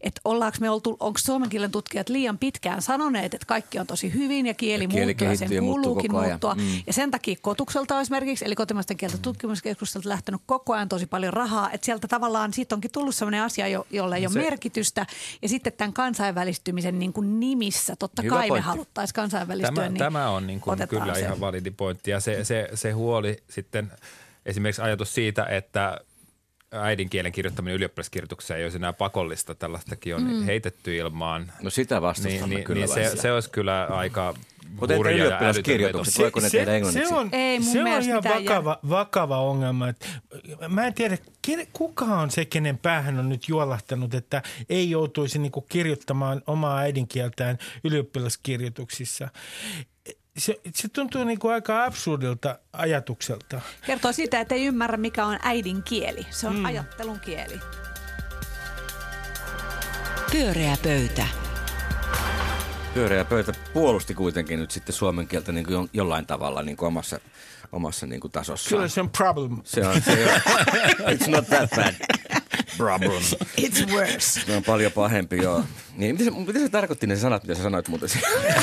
että 0.00 0.20
ollaanko 0.24 0.58
me 0.60 0.70
oltu, 0.70 0.96
onko 1.00 1.18
suomen 1.18 1.48
kielen 1.48 1.70
tutkijat 1.70 2.08
liian 2.08 2.38
pitkään 2.38 2.82
sanoneet, 2.82 3.34
että 3.34 3.46
kaikki 3.46 3.78
on 3.78 3.86
tosi 3.86 4.14
hyvin 4.14 4.46
ja 4.46 4.54
kieli, 4.78 4.88
Kieli 4.88 5.06
muuttuu 5.06 5.28
ja 5.28 5.36
sen 5.36 5.64
kuuluukin 5.64 6.12
muuttua. 6.12 6.54
Mm. 6.54 6.62
Ja 6.86 6.92
sen 6.92 7.10
takia 7.10 7.36
Kotukselta 7.42 8.00
esimerkiksi, 8.00 8.44
eli 8.44 8.54
kotimaisten 8.54 8.96
kielten 8.96 9.20
tutkimuskeskustelta 9.20 10.08
lähtenyt 10.08 10.40
koko 10.46 10.72
ajan 10.74 10.88
tosi 10.88 11.06
paljon 11.06 11.32
rahaa. 11.32 11.70
Että 11.70 11.84
sieltä 11.84 12.08
tavallaan 12.08 12.52
siitä 12.52 12.74
onkin 12.74 12.90
tullut 12.92 13.14
sellainen 13.14 13.42
asia, 13.42 13.68
jo, 13.68 13.86
jolle 13.90 14.16
ei 14.16 14.26
ole 14.26 14.32
Se- 14.32 14.40
merkitystä. 14.40 15.06
Ja 15.42 15.48
sitten 15.48 15.72
tämän 15.72 15.92
kansainvälistymisen 15.92 16.98
niin 16.98 17.12
kuin 17.12 17.40
nimissä, 17.40 17.96
totta 17.96 18.22
Hyvä 18.22 18.34
kai 18.34 18.46
me 18.46 18.48
pointti. 18.48 18.68
haluttaisiin 18.68 19.14
kansainvälistyä. 19.14 19.74
Tämä, 19.74 19.88
niin 19.88 19.98
tämä 19.98 20.30
on 20.30 20.46
niin 20.46 20.60
kuin 20.60 20.88
kyllä 20.88 21.14
se. 21.14 21.20
ihan 21.20 21.40
validi 21.40 21.70
pointti. 21.70 22.10
Ja 22.10 22.20
se, 22.20 22.44
se, 22.44 22.68
se 22.74 22.90
huoli 22.90 23.36
sitten, 23.48 23.92
esimerkiksi 24.46 24.82
ajatus 24.82 25.14
siitä, 25.14 25.44
että 25.44 26.00
äidinkielen 26.72 27.32
kirjoittaminen 27.32 27.76
ylioppilaskirjoituksessa 27.76 28.56
ei 28.56 28.64
olisi 28.64 28.76
enää 28.76 28.92
pakollista, 28.92 29.54
tällaistakin 29.54 30.14
on 30.14 30.22
mm. 30.22 30.42
heitetty 30.42 30.96
ilmaan. 30.96 31.52
No 31.62 31.70
sitä 31.70 32.02
vastustamme 32.02 32.46
Niin, 32.46 32.54
niin, 32.54 32.64
kyllä 32.64 32.86
niin 32.86 33.10
se, 33.10 33.16
se 33.16 33.32
olisi 33.32 33.50
kyllä 33.50 33.84
aika 33.84 34.34
Mutta 34.80 34.94
entä 34.94 35.10
ylioppilaskirjoitukset? 35.10 36.18
Voiko 36.18 36.40
ne 36.40 36.50
tehdä 36.50 36.74
englanniksi? 36.74 37.08
se 37.08 37.14
on, 37.14 37.28
Ei 37.32 37.58
mun 37.58 37.72
se 37.72 37.80
on 37.80 37.86
ihan 37.88 38.04
mitään 38.04 38.44
vakava, 38.44 38.78
vakava 38.88 39.40
ongelma. 39.40 39.88
että 39.88 40.06
Mä 40.68 40.86
en 40.86 40.94
tiedä, 40.94 41.18
kuka 41.72 42.04
on 42.04 42.30
se, 42.30 42.44
kenen 42.44 42.78
päähän 42.78 43.18
on 43.18 43.28
nyt 43.28 43.48
juolahtanut, 43.48 44.14
että 44.14 44.42
ei 44.68 44.90
joutuisi 44.90 45.38
niinku 45.38 45.60
kirjoittamaan 45.60 46.42
omaa 46.46 46.78
äidinkieltään 46.78 47.58
ylioppilaskirjoituksissa. 47.84 49.28
Se, 50.38 50.60
se 50.74 50.88
tuntuu 50.88 51.24
niinku 51.24 51.48
aika 51.48 51.84
absurdilta 51.84 52.58
ajatukselta. 52.72 53.60
Kertoo 53.86 54.12
siitä, 54.12 54.40
että 54.40 54.54
ei 54.54 54.66
ymmärrä, 54.66 54.96
mikä 54.96 55.26
on 55.26 55.38
äidinkieli. 55.42 56.26
Se 56.30 56.46
on 56.46 56.56
mm. 56.56 56.64
ajattelun 56.64 57.20
kieli. 57.20 57.60
Pyöreä 60.32 60.76
pöytä. 60.82 61.49
Pyöreä 62.94 63.24
pöytä 63.24 63.52
puolusti 63.72 64.14
kuitenkin 64.14 64.58
nyt 64.58 64.70
sitten 64.70 64.94
suomen 64.94 65.28
kieltä 65.28 65.52
niin 65.52 65.64
kuin 65.66 65.74
jo- 65.74 65.88
jollain 65.92 66.26
tavalla 66.26 66.62
niin 66.62 66.76
kuin 66.76 66.86
omassa, 66.86 67.20
omassa 67.72 68.06
niin 68.06 68.20
kuin 68.20 68.30
tasossaan. 68.32 68.70
Kyllä 68.78 68.88
se 68.88 69.00
on 69.00 69.10
problem. 69.10 69.56
Se 69.64 69.86
on, 69.86 70.02
se 70.02 70.26
on, 70.34 70.40
it's 71.14 71.30
not 71.30 71.46
that 71.46 71.70
bad. 71.76 71.94
Problem. 72.80 73.22
It's 73.60 73.92
worse. 73.92 74.40
Se 74.40 74.56
on 74.56 74.62
paljon 74.62 74.92
pahempi, 74.92 75.36
joo. 75.36 75.64
Niin, 75.96 76.14
mitä, 76.14 76.24
se, 76.24 76.30
mitä 76.30 76.58
se 76.58 76.68
tarkoitti 76.68 77.06
ne 77.06 77.16
sanat, 77.16 77.42
mitä 77.42 77.54
sä 77.54 77.62
sanoit 77.62 77.88
muuten 77.88 78.08
siellä? 78.08 78.62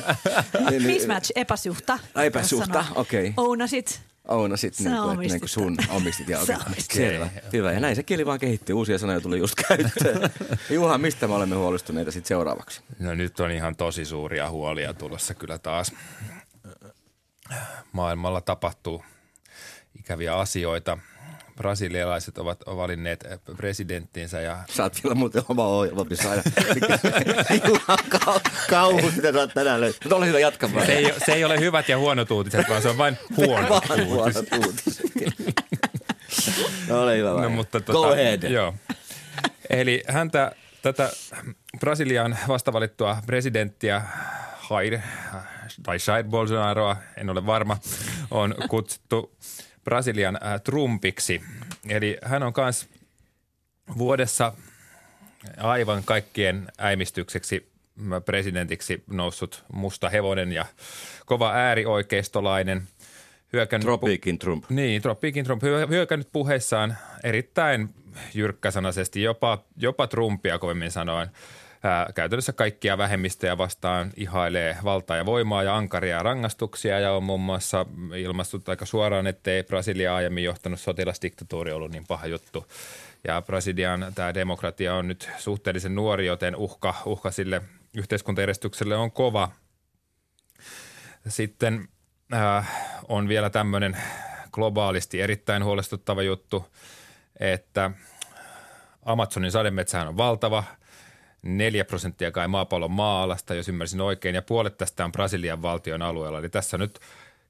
niin, 0.70 0.82
Mismatch, 0.82 1.32
epäsuhta. 1.34 1.98
Ai, 2.14 2.26
epäsuhta, 2.26 2.84
okei. 2.94 3.34
Ounasit. 3.36 4.00
Ounasit, 4.28 4.74
Sä 4.74 4.90
niin 4.90 5.02
kuin, 5.02 5.12
että 5.12 5.32
niin 5.32 5.40
kuin 5.40 5.48
sun 5.48 5.76
omistit. 5.88 6.28
Ja, 6.28 6.40
okay. 6.40 6.56
omistit. 6.66 6.96
Selvä, 6.96 7.28
hyvä. 7.52 7.72
Ja 7.72 7.80
näin 7.80 7.96
se 7.96 8.02
kieli 8.02 8.26
vaan 8.26 8.38
kehittyy. 8.38 8.74
Uusia 8.74 8.98
sanoja 8.98 9.20
tuli 9.20 9.38
just 9.38 9.54
käyttöön. 9.68 10.30
Juha, 10.70 10.98
mistä 10.98 11.28
me 11.28 11.34
olemme 11.34 11.56
huolestuneita 11.56 12.12
sitten 12.12 12.28
seuraavaksi? 12.28 12.80
No 12.98 13.14
nyt 13.14 13.40
on 13.40 13.50
ihan 13.50 13.76
tosi 13.76 14.04
suuria 14.04 14.50
huolia 14.50 14.94
tulossa 14.94 15.34
kyllä 15.34 15.58
taas. 15.58 15.92
Maailmalla 17.92 18.40
tapahtuu 18.40 19.04
ikäviä 19.98 20.36
asioita. 20.36 20.98
Brasilialaiset 21.62 22.38
ovat 22.38 22.60
valinneet 22.66 23.24
presidenttinsä 23.56 24.40
ja 24.40 24.58
Sä 24.70 24.82
oot 24.82 25.04
vielä 25.04 25.14
muuten 25.14 25.42
oma 25.48 25.66
ohjelma, 25.66 26.04
missä 26.10 26.30
aina 26.30 26.42
kauhu, 28.70 29.10
mitä 29.16 29.32
sä 29.32 29.38
oot 29.38 29.54
tänään 29.54 29.80
löytänyt. 29.80 30.04
Mutta 30.04 30.16
ole 30.16 30.26
hyvä, 30.26 30.38
jatka 30.38 30.72
vaan. 30.74 30.86
se 30.86 30.92
ei, 30.92 31.14
se 31.26 31.32
ei 31.32 31.44
ole 31.44 31.60
hyvät 31.60 31.88
ja 31.88 31.98
huonot 31.98 32.30
uutiset, 32.30 32.68
vaan 32.68 32.82
se 32.82 32.88
on 32.88 32.98
vain 32.98 33.18
huono 33.36 33.68
Vaan 33.68 33.82
uutiset. 34.06 34.50
huonot 34.50 34.66
uutiset. 34.66 35.06
No 36.88 37.02
ole 37.02 37.16
hyvä 37.16 37.28
No, 37.28 37.36
vaan. 37.36 37.52
mutta 37.52 37.80
Go 37.80 37.92
tota, 37.92 38.08
ahead. 38.12 38.42
Joo. 38.42 38.74
Eli 39.70 40.02
häntä, 40.08 40.52
tätä 40.82 41.10
Brasilian 41.80 42.38
vastavalittua 42.48 43.18
presidenttiä 43.26 44.02
Jair, 44.70 44.98
tai 45.82 45.96
Jair 46.08 46.24
Bolsonaroa, 46.24 46.96
en 47.16 47.30
ole 47.30 47.46
varma, 47.46 47.76
on 48.30 48.54
kutsuttu 48.68 49.36
Brasilian 49.84 50.38
äh, 50.42 50.60
Trumpiksi. 50.60 51.42
Eli 51.88 52.18
hän 52.22 52.42
on 52.42 52.52
myös 52.56 52.88
vuodessa 53.98 54.52
aivan 55.56 56.02
kaikkien 56.04 56.68
äimistykseksi 56.78 57.72
presidentiksi 58.24 59.04
noussut 59.10 59.64
musta 59.72 60.08
hevonen 60.08 60.52
ja 60.52 60.66
kova 61.26 61.52
äärioikeistolainen. 61.52 62.82
Hyökännyt 63.52 63.86
Tropiikin 63.86 64.38
Trump. 64.38 64.64
niin, 64.68 65.02
Tropiikin 65.02 65.44
Trump 65.44 65.62
hyö- 65.62 65.86
hyökännyt 65.88 66.28
puheissaan 66.32 66.96
erittäin 67.24 67.88
jyrkkäsanaisesti, 68.34 69.22
jopa, 69.22 69.58
jopa 69.76 70.06
Trumpia 70.06 70.58
kovemmin 70.58 70.90
sanoen. 70.90 71.28
Ää, 71.84 72.06
käytännössä 72.14 72.52
kaikkia 72.52 72.98
vähemmistöjä 72.98 73.58
vastaan 73.58 74.12
ihailee 74.16 74.76
valtaa 74.84 75.16
ja 75.16 75.26
voimaa 75.26 75.62
ja 75.62 75.76
ankaria 75.76 76.22
rangaistuksia 76.22 77.00
ja 77.00 77.12
on 77.12 77.24
muun 77.24 77.40
muassa 77.40 77.86
ilmastut 78.16 78.68
aika 78.68 78.86
suoraan, 78.86 79.26
ettei 79.26 79.62
Brasilia 79.62 80.14
aiemmin 80.14 80.44
johtanut 80.44 80.80
sotilasdiktatuuri 80.80 81.72
ollut 81.72 81.92
niin 81.92 82.06
paha 82.06 82.26
juttu. 82.26 82.66
Ja 83.24 83.42
Brasilian 83.42 84.12
tämä 84.14 84.34
demokratia 84.34 84.94
on 84.94 85.08
nyt 85.08 85.30
suhteellisen 85.38 85.94
nuori, 85.94 86.26
joten 86.26 86.56
uhka, 86.56 86.94
uhka 87.06 87.30
sille 87.30 87.62
yhteiskuntajärjestykselle 87.96 88.96
on 88.96 89.12
kova– 89.12 89.48
sitten 91.28 91.88
äh, 92.34 92.70
on 93.08 93.28
vielä 93.28 93.50
tämmöinen 93.50 93.96
globaalisti 94.52 95.20
erittäin 95.20 95.64
huolestuttava 95.64 96.22
juttu, 96.22 96.66
että 97.40 97.90
Amazonin 99.04 99.52
sademetsähän 99.52 100.08
on 100.08 100.16
valtava, 100.16 100.64
neljä 101.42 101.84
prosenttia 101.84 102.30
kai 102.30 102.48
maapallon 102.48 102.90
maa-alasta, 102.90 103.54
jos 103.54 103.68
ymmärsin 103.68 104.00
oikein, 104.00 104.34
ja 104.34 104.42
puolet 104.42 104.78
tästä 104.78 105.04
on 105.04 105.12
Brasilian 105.12 105.62
valtion 105.62 106.02
alueella. 106.02 106.38
Eli 106.38 106.48
tässä 106.48 106.78
nyt 106.78 107.00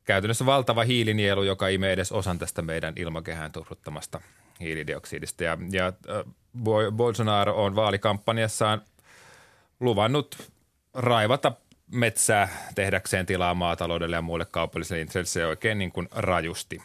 käytännössä 0.04 0.46
valtava 0.46 0.84
hiilinielu, 0.84 1.42
joka 1.42 1.68
imee 1.68 1.92
edes 1.92 2.12
osan 2.12 2.38
tästä 2.38 2.62
meidän 2.62 2.94
ilmakehään 2.96 3.52
turruttamasta 3.52 4.20
hiilidioksidista. 4.60 5.44
Ja, 5.44 5.58
ja 5.70 5.86
äh, 5.86 6.32
Bo- 6.58 6.92
Bolsonaro 6.92 7.64
on 7.64 7.76
vaalikampanjassaan 7.76 8.82
luvannut 9.80 10.52
raivata 10.94 11.52
metsää 11.92 12.48
tehdäkseen 12.74 13.26
tilaa 13.26 13.54
maataloudelle 13.54 14.16
ja 14.16 14.22
muille 14.22 14.46
kaupallisille 14.50 15.00
intressille 15.00 15.46
oikein 15.46 15.78
niin 15.78 15.92
kuin 15.92 16.08
rajusti. 16.10 16.82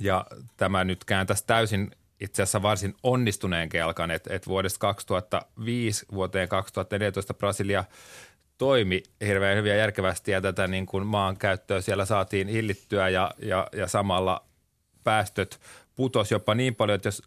Ja 0.00 0.26
tämä 0.56 0.84
nyt 0.84 1.04
kääntäisi 1.04 1.44
täysin 1.46 1.90
itse 2.20 2.42
asiassa 2.42 2.62
varsin 2.62 2.94
onnistuneen 3.02 3.68
kelkan, 3.68 4.10
että, 4.10 4.34
että 4.34 4.46
vuodesta 4.46 4.78
2005 4.78 6.06
vuoteen 6.12 6.48
2014 6.48 7.34
Brasilia 7.34 7.84
toimi 8.58 9.02
hirveän 9.20 9.56
hyvin 9.56 9.70
ja 9.70 9.78
järkevästi 9.78 10.30
ja 10.30 10.40
tätä 10.40 10.66
niin 10.66 10.86
kuin 10.86 11.06
maan 11.06 11.36
käyttöä 11.36 11.80
siellä 11.80 12.04
saatiin 12.04 12.48
hillittyä 12.48 13.08
ja, 13.08 13.30
ja, 13.42 13.66
ja 13.72 13.86
samalla 13.86 14.44
päästöt 15.04 15.60
putos 15.98 16.30
jopa 16.30 16.54
niin 16.54 16.74
paljon, 16.74 16.96
että 16.96 17.08
jos, 17.08 17.22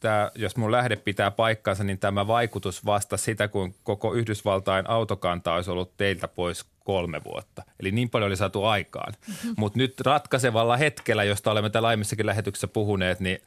tämä, 0.00 0.30
jos 0.34 0.56
mun 0.56 0.72
lähde 0.72 0.96
pitää 0.96 1.30
paikkansa, 1.30 1.84
niin 1.84 1.98
tämä 1.98 2.26
vaikutus 2.26 2.84
vasta 2.84 3.16
sitä, 3.16 3.48
kun 3.48 3.74
koko 3.82 4.14
Yhdysvaltain 4.14 4.90
autokanta 4.90 5.54
olisi 5.54 5.70
ollut 5.70 5.96
teiltä 5.96 6.28
pois 6.28 6.64
kolme 6.84 7.24
vuotta. 7.24 7.62
Eli 7.80 7.90
niin 7.90 8.10
paljon 8.10 8.26
oli 8.26 8.36
saatu 8.36 8.64
aikaan. 8.64 9.12
Mm-hmm. 9.28 9.54
Mutta 9.56 9.78
nyt 9.78 10.00
ratkaisevalla 10.00 10.76
hetkellä, 10.76 11.24
josta 11.24 11.50
olemme 11.50 11.70
täällä 11.70 11.88
aiemmissakin 11.88 12.26
lähetyksessä 12.26 12.68
puhuneet, 12.68 13.20
niin 13.20 13.38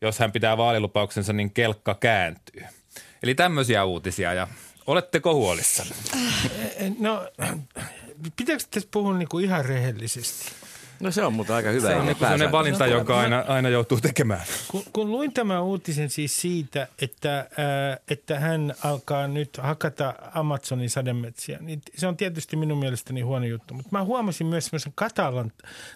jos 0.00 0.18
hän 0.18 0.32
pitää 0.32 0.56
vaalilupauksensa, 0.56 1.32
niin 1.32 1.50
kelkka 1.50 1.94
kääntyy. 1.94 2.62
Eli 3.22 3.34
tämmöisiä 3.34 3.84
uutisia 3.84 4.32
ja 4.32 4.48
oletteko 4.86 5.34
huolissanne? 5.34 5.94
No, 6.98 7.28
pitääkö 8.36 8.62
tässä 8.70 8.88
puhua 8.92 9.18
niinku 9.18 9.38
ihan 9.38 9.64
rehellisesti? 9.64 10.52
No 11.00 11.10
se 11.10 11.24
on 11.24 11.32
mutta 11.32 11.56
aika 11.56 11.70
hyvä. 11.70 11.88
Se 11.88 11.96
on 11.96 12.06
niin 12.06 12.16
sellainen 12.16 12.52
valinta, 12.52 12.86
jonka 12.86 13.20
aina, 13.20 13.44
aina 13.48 13.68
joutuu 13.68 14.00
tekemään. 14.00 14.40
Kun, 14.68 14.82
kun 14.92 15.10
luin 15.10 15.32
tämän 15.32 15.62
uutisen 15.62 16.10
siis 16.10 16.40
siitä, 16.40 16.88
että, 17.02 17.36
ää, 17.38 17.98
että 18.08 18.40
hän 18.40 18.74
alkaa 18.84 19.28
nyt 19.28 19.56
hakata 19.62 20.14
Amazonin 20.34 20.90
sademetsiä, 20.90 21.58
niin 21.60 21.82
se 21.96 22.06
on 22.06 22.16
tietysti 22.16 22.56
minun 22.56 22.78
mielestäni 22.78 23.20
huono 23.20 23.46
juttu. 23.46 23.74
Mutta 23.74 23.88
mä 23.92 24.04
huomasin 24.04 24.46
myös 24.46 24.64
semmoisen 24.64 24.92
katalan 24.94 25.52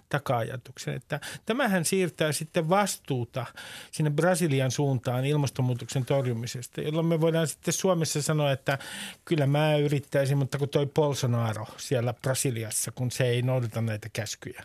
taka-ajatuksen, 0.08 0.94
että 0.94 1.20
tämähän 1.46 1.84
siirtää 1.84 2.32
sitten 2.32 2.68
vastuuta 2.68 3.46
sinne 3.90 4.10
Brasilian 4.10 4.70
suuntaan 4.70 5.24
ilmastonmuutoksen 5.24 6.04
torjumisesta, 6.04 6.80
jolloin 6.80 7.06
me 7.06 7.20
voidaan 7.20 7.48
sitten 7.48 7.74
Suomessa 7.74 8.22
sanoa, 8.22 8.52
että 8.52 8.78
kyllä 9.24 9.46
mä 9.46 9.76
yrittäisin, 9.76 10.38
mutta 10.38 10.58
kun 10.58 10.68
toi 10.68 10.86
Bolsonaro 10.86 11.66
siellä 11.76 12.12
Brasiliassa, 12.12 12.92
kun 12.92 13.10
se 13.10 13.24
ei 13.24 13.42
noudata 13.42 13.80
näitä 13.80 14.08
käskyjä. 14.12 14.64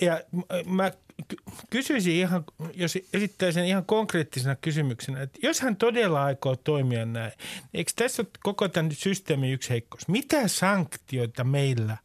Ja 0.00 0.20
mä 0.66 0.92
ky- 1.28 1.36
kysyisin 1.70 2.12
ihan, 2.12 2.44
jos 2.74 2.98
esittäisin 3.12 3.64
ihan 3.64 3.84
konkreettisena 3.84 4.56
kysymyksenä, 4.56 5.22
että 5.22 5.38
jos 5.42 5.60
hän 5.60 5.76
todella 5.76 6.24
aikoo 6.24 6.56
toimia 6.56 7.06
näin, 7.06 7.32
eikö 7.74 7.92
tässä 7.96 8.22
ole 8.22 8.28
koko 8.42 8.68
tämän 8.68 8.92
systeemin 8.92 9.52
yksi 9.52 9.70
heikkous? 9.70 10.08
Mitä 10.08 10.48
sanktioita 10.48 11.44
meillä 11.44 11.96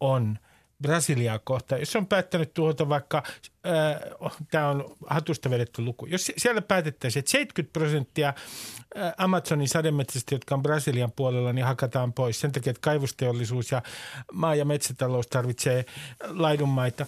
on 0.00 0.38
Brasiliaa 0.82 1.38
kohtaan, 1.38 1.80
jos 1.80 1.96
on 1.96 2.06
päättänyt 2.06 2.54
tuhota 2.54 2.88
vaikka, 2.88 3.22
tämä 4.50 4.68
on 4.68 4.96
hatusta 5.06 5.50
vedetty 5.50 5.82
luku, 5.82 6.06
jos 6.06 6.32
siellä 6.36 6.62
päätettäisiin, 6.62 7.20
että 7.20 7.30
70 7.30 7.72
prosenttia 7.72 8.34
ää, 8.94 9.14
Amazonin 9.18 9.68
sademetsästä, 9.68 10.34
jotka 10.34 10.54
on 10.54 10.62
Brasilian 10.62 11.12
puolella, 11.12 11.52
niin 11.52 11.64
hakataan 11.64 12.12
pois 12.12 12.40
sen 12.40 12.52
takia, 12.52 12.70
että 12.70 12.80
kaivosteollisuus 12.80 13.70
ja 13.70 13.82
maa- 14.32 14.54
ja 14.54 14.64
metsätalous 14.64 15.26
tarvitsee 15.26 15.84
laidunmaita, 16.28 17.06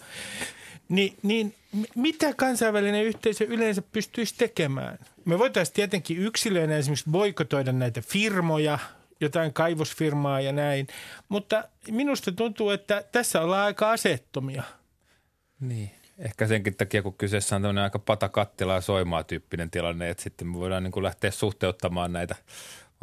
niin, 0.88 1.16
niin 1.22 1.54
mitä 1.94 2.34
kansainvälinen 2.34 3.04
yhteisö 3.04 3.44
yleensä 3.44 3.82
pystyisi 3.82 4.34
tekemään? 4.38 4.98
Me 5.24 5.38
voitaisiin 5.38 5.74
tietenkin 5.74 6.18
yksilöinä 6.18 6.76
esimerkiksi 6.76 7.10
boikotoida 7.10 7.72
näitä 7.72 8.00
firmoja, 8.00 8.78
jotain 9.20 9.52
kaivosfirmaa 9.52 10.40
ja 10.40 10.52
näin, 10.52 10.86
mutta 11.28 11.64
minusta 11.90 12.32
tuntuu, 12.32 12.70
että 12.70 13.04
tässä 13.12 13.40
ollaan 13.40 13.64
aika 13.64 13.90
asettomia. 13.90 14.62
Niin. 15.60 15.90
Ehkä 16.18 16.46
senkin 16.46 16.76
takia, 16.76 17.02
kun 17.02 17.14
kyseessä 17.18 17.56
on 17.56 17.62
tämmöinen 17.62 17.84
aika 17.84 17.98
patakattila 17.98 18.74
ja 18.74 18.80
soimaa 18.80 19.24
tyyppinen 19.24 19.70
tilanne, 19.70 20.10
että 20.10 20.22
sitten 20.22 20.46
me 20.48 20.54
voidaan 20.58 20.82
niin 20.82 20.92
kuin 20.92 21.04
lähteä 21.04 21.30
suhteuttamaan 21.30 22.12
näitä 22.12 22.34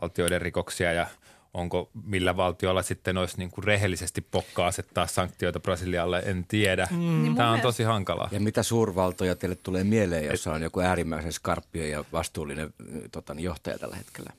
valtioiden 0.02 0.42
rikoksia 0.42 0.94
ja 0.94 1.08
onko 1.54 1.90
millä 2.06 2.38
valtiolla 2.38 2.82
sitten 2.82 3.18
olisi 3.18 3.38
niin 3.38 3.52
kuin 3.52 3.64
rehellisesti 3.64 4.22
pokkaa 4.22 4.68
asettaa 4.68 5.08
sanktioita 5.08 5.60
Brasilialle, 5.60 6.24
en 6.26 6.46
tiedä. 6.48 6.88
Mm. 6.92 6.98
mun 6.98 7.36
Tämä 7.36 7.48
on 7.48 7.54
mielestä- 7.54 7.68
tosi 7.68 7.84
hankalaa. 7.84 8.30
Ja 8.32 8.40
mitä 8.40 8.64
suurvaltoja 8.64 9.36
teille 9.36 9.56
tulee 9.56 9.84
mieleen, 9.84 10.26
jossa 10.26 10.54
on 10.54 10.62
joku 10.62 10.80
äärimmäisen 10.80 11.34
skarppio 11.34 11.86
ja 11.86 12.04
vastuullinen 12.14 12.74
tota, 13.12 13.34
niin 13.34 13.44
johtaja 13.44 13.80
tällä 13.80 13.96
hetkellä? 13.96 14.34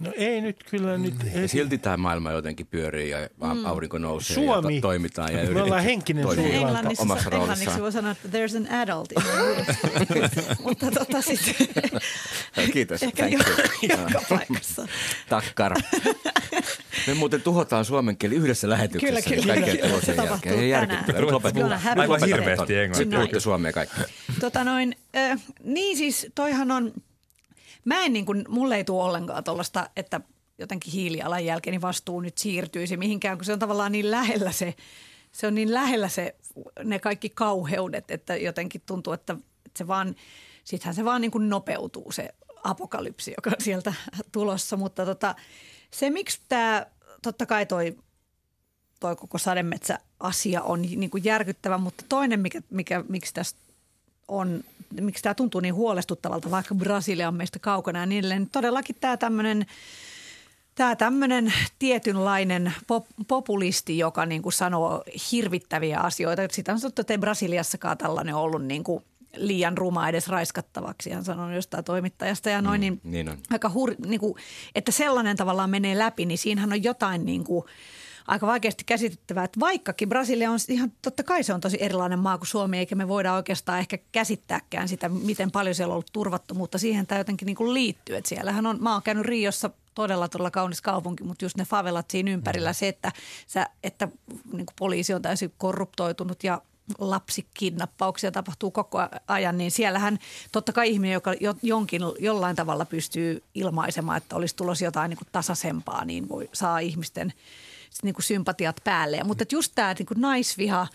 No 0.00 0.12
ei 0.16 0.40
nyt 0.40 0.64
kyllä 0.70 0.98
nyt. 0.98 1.14
Ja 1.34 1.40
Ei, 1.40 1.48
silti 1.48 1.78
tämä 1.78 1.96
maailma 1.96 2.32
jotenkin 2.32 2.66
pyörii 2.66 3.10
ja 3.10 3.18
mm. 3.54 3.64
aurinko 3.66 3.98
nousee 3.98 4.34
Suomi. 4.34 4.74
ja 4.74 4.80
to- 4.80 4.86
toimitaan. 4.88 5.32
Ja 5.32 5.50
Me 5.50 5.62
ollaan 5.62 5.82
henkinen 5.82 6.24
suurvalta. 6.24 6.50
Englanniksi, 6.56 7.02
omassa 7.02 7.30
englanniksi 7.30 7.80
voi 7.80 7.92
sanoa, 7.92 8.12
että 8.12 8.28
there's 8.28 8.56
an 8.56 8.80
adult 8.80 9.12
in. 9.12 9.22
Mutta 10.64 10.90
tota 10.90 11.22
sitten... 11.22 11.54
Kiitos, 12.72 13.02
Ehkä 13.02 13.28
thank 13.28 13.32
jo, 13.32 13.38
you. 13.88 14.00
joka 14.08 14.22
paikassa. 14.28 14.88
Takkar. 15.28 15.74
Me 17.06 17.14
muuten 17.14 17.42
tuhotaan 17.42 17.84
suomen 17.84 18.16
kieli 18.16 18.34
yhdessä 18.34 18.68
lähetyksessä. 18.68 19.30
Kyllä, 19.30 19.42
kyllä, 19.42 19.54
Kaikkien 19.54 19.76
kyllä. 19.76 19.88
tulosten 19.88 20.14
Se 20.16 20.22
jälkeen. 20.22 20.28
tapahtuu 20.28 20.60
Ei 20.60 20.70
tänään. 20.70 21.32
lopetetaan. 21.32 21.70
Lopetetaan. 22.08 22.28
hirveästi 22.28 22.76
englantia. 22.76 23.18
Puhutte 23.18 23.40
suomea 23.40 23.72
kaikki. 23.72 24.00
Tota 24.40 24.64
noin, 24.64 24.96
äh, 25.16 25.40
niin 25.64 25.96
siis 25.96 26.26
toihan 26.34 26.70
on, 26.70 26.92
mä 27.84 28.04
en 28.04 28.12
niin 28.12 28.26
kuin, 28.26 28.44
mulle 28.48 28.76
ei 28.76 28.84
tule 28.84 29.04
ollenkaan 29.04 29.44
tuollaista, 29.44 29.90
että 29.96 30.20
jotenkin 30.58 30.92
hiilijalanjälkeeni 30.92 31.80
vastuu 31.80 32.20
nyt 32.20 32.38
siirtyisi 32.38 32.96
mihinkään, 32.96 33.38
kun 33.38 33.44
se 33.44 33.52
on 33.52 33.58
tavallaan 33.58 33.92
niin 33.92 34.10
lähellä 34.10 34.52
se, 34.52 34.74
se 35.32 35.46
on 35.46 35.54
niin 35.54 35.74
lähellä 35.74 36.08
se, 36.08 36.36
ne 36.84 36.98
kaikki 36.98 37.30
kauheudet, 37.30 38.10
että 38.10 38.36
jotenkin 38.36 38.82
tuntuu, 38.86 39.12
että, 39.12 39.32
että 39.66 39.78
se 39.78 39.86
vaan, 39.86 40.16
sittenhän 40.64 40.94
se 40.94 41.04
vaan 41.04 41.20
niin 41.20 41.30
kuin 41.30 41.48
nopeutuu 41.48 42.12
se 42.12 42.28
apokalypsi, 42.64 43.34
joka 43.36 43.50
on 43.50 43.64
sieltä 43.64 43.94
tulossa, 44.32 44.76
mutta 44.76 45.04
tota, 45.04 45.34
se 45.90 46.10
miksi 46.10 46.40
tämä, 46.48 46.86
totta 47.22 47.46
kai 47.46 47.66
toi 47.66 47.96
toi 49.00 49.16
koko 49.16 49.38
sademetsäasia 49.38 50.62
on 50.62 50.82
niin 50.82 51.10
kuin 51.10 51.24
järkyttävä, 51.24 51.78
mutta 51.78 52.04
toinen, 52.08 52.40
mikä, 52.40 52.62
mikä, 52.70 53.04
miksi 53.08 53.34
tästä 53.34 53.60
on, 54.28 54.64
miksi 55.00 55.22
tämä 55.22 55.34
tuntuu 55.34 55.60
niin 55.60 55.74
huolestuttavalta, 55.74 56.50
vaikka 56.50 56.74
Brasilia 56.74 57.28
on 57.28 57.34
meistä 57.34 57.58
kaukana 57.58 57.98
ja 57.98 58.06
niin 58.06 58.18
edelleen, 58.18 58.42
niin 58.42 58.50
todellakin 58.50 58.96
tämä 59.00 59.16
tämmöinen 59.16 59.66
Tämä 60.74 60.96
tämmöinen 60.96 61.52
tietynlainen 61.78 62.72
pop, 62.86 63.06
populisti, 63.28 63.98
joka 63.98 64.26
niin 64.26 64.42
kuin 64.42 64.52
sanoo 64.52 65.04
hirvittäviä 65.32 66.00
asioita. 66.00 66.42
Sitä 66.50 66.72
on 66.72 66.80
sanottu, 66.80 67.00
että 67.00 67.12
ei 67.12 67.18
Brasiliassakaan 67.18 67.98
tällainen 67.98 68.34
ollut 68.34 68.64
niin 68.64 68.84
kuin 68.84 69.04
liian 69.36 69.78
ruma 69.78 70.08
edes 70.08 70.28
raiskattavaksi. 70.28 71.10
Hän 71.10 71.24
sanoi 71.24 71.54
jostain 71.54 71.84
toimittajasta 71.84 72.50
ja 72.50 72.62
noin. 72.62 72.80
Niin, 72.80 73.00
niin 73.04 73.28
on. 73.28 73.38
Aika 73.50 73.70
hur, 73.70 73.94
niin 74.06 74.20
kuin, 74.20 74.34
että 74.74 74.92
sellainen 74.92 75.36
tavallaan 75.36 75.70
menee 75.70 75.98
läpi, 75.98 76.26
niin 76.26 76.38
siinähän 76.38 76.72
on 76.72 76.82
jotain 76.82 77.24
niin 77.24 77.44
kuin, 77.44 77.64
aika 78.26 78.46
vaikeasti 78.46 78.84
käsitettävää, 78.84 79.44
että 79.44 79.60
vaikkakin 79.60 80.08
Brasilia 80.08 80.50
on 80.50 80.58
ihan, 80.68 80.92
totta 81.02 81.22
kai 81.22 81.42
se 81.42 81.54
on 81.54 81.60
tosi 81.60 81.76
erilainen 81.80 82.18
maa 82.18 82.38
kuin 82.38 82.48
Suomi, 82.48 82.78
eikä 82.78 82.94
me 82.94 83.08
voida 83.08 83.34
oikeastaan 83.34 83.78
ehkä 83.78 83.98
käsittääkään 84.12 84.88
sitä, 84.88 85.08
miten 85.08 85.50
paljon 85.50 85.74
siellä 85.74 85.92
on 85.92 85.94
ollut 85.94 86.12
turvattomuutta. 86.12 86.78
Siihen 86.78 87.06
tämä 87.06 87.20
jotenkin 87.20 87.46
niin 87.46 87.56
kuin 87.56 87.74
liittyy, 87.74 88.16
että 88.16 88.28
siellähän 88.28 88.66
on, 88.66 88.76
mä 88.80 88.92
oon 88.92 89.02
käynyt 89.02 89.26
Riossa 89.26 89.70
todella 89.94 90.28
todella 90.28 90.50
kaunis 90.50 90.82
kaupunki, 90.82 91.24
mutta 91.24 91.44
just 91.44 91.56
ne 91.56 91.64
favelat 91.64 92.10
siinä 92.10 92.30
ympärillä, 92.30 92.72
se, 92.72 92.88
että, 92.88 93.12
sä, 93.46 93.66
että 93.82 94.08
niin 94.52 94.66
kuin 94.66 94.76
poliisi 94.78 95.14
on 95.14 95.22
täysin 95.22 95.52
korruptoitunut 95.58 96.44
ja 96.44 96.62
lapsikidnappauksia 96.98 98.32
tapahtuu 98.32 98.70
koko 98.70 98.98
ajan, 99.28 99.58
niin 99.58 99.70
siellähän 99.70 100.18
totta 100.52 100.72
kai 100.72 100.90
ihminen, 100.90 101.14
joka 101.14 101.34
jo, 101.40 101.54
jonkin, 101.62 102.02
jollain 102.18 102.56
tavalla 102.56 102.84
pystyy 102.84 103.42
ilmaisemaan, 103.54 104.16
että 104.16 104.36
olisi 104.36 104.56
tulossa 104.56 104.84
jotain 104.84 105.08
niin 105.08 105.18
kuin 105.18 105.28
tasaisempaa, 105.32 106.04
niin 106.04 106.28
voi 106.28 106.48
saa 106.52 106.78
ihmisten 106.78 107.32
niin 108.02 108.14
kuin 108.14 108.24
sympatiat 108.24 108.76
päälle. 108.84 109.20
Mutta 109.24 109.44
just 109.52 109.72
tämä 109.74 109.94
niin 109.98 110.06
kuin 110.06 110.20
naisviha, 110.20 110.86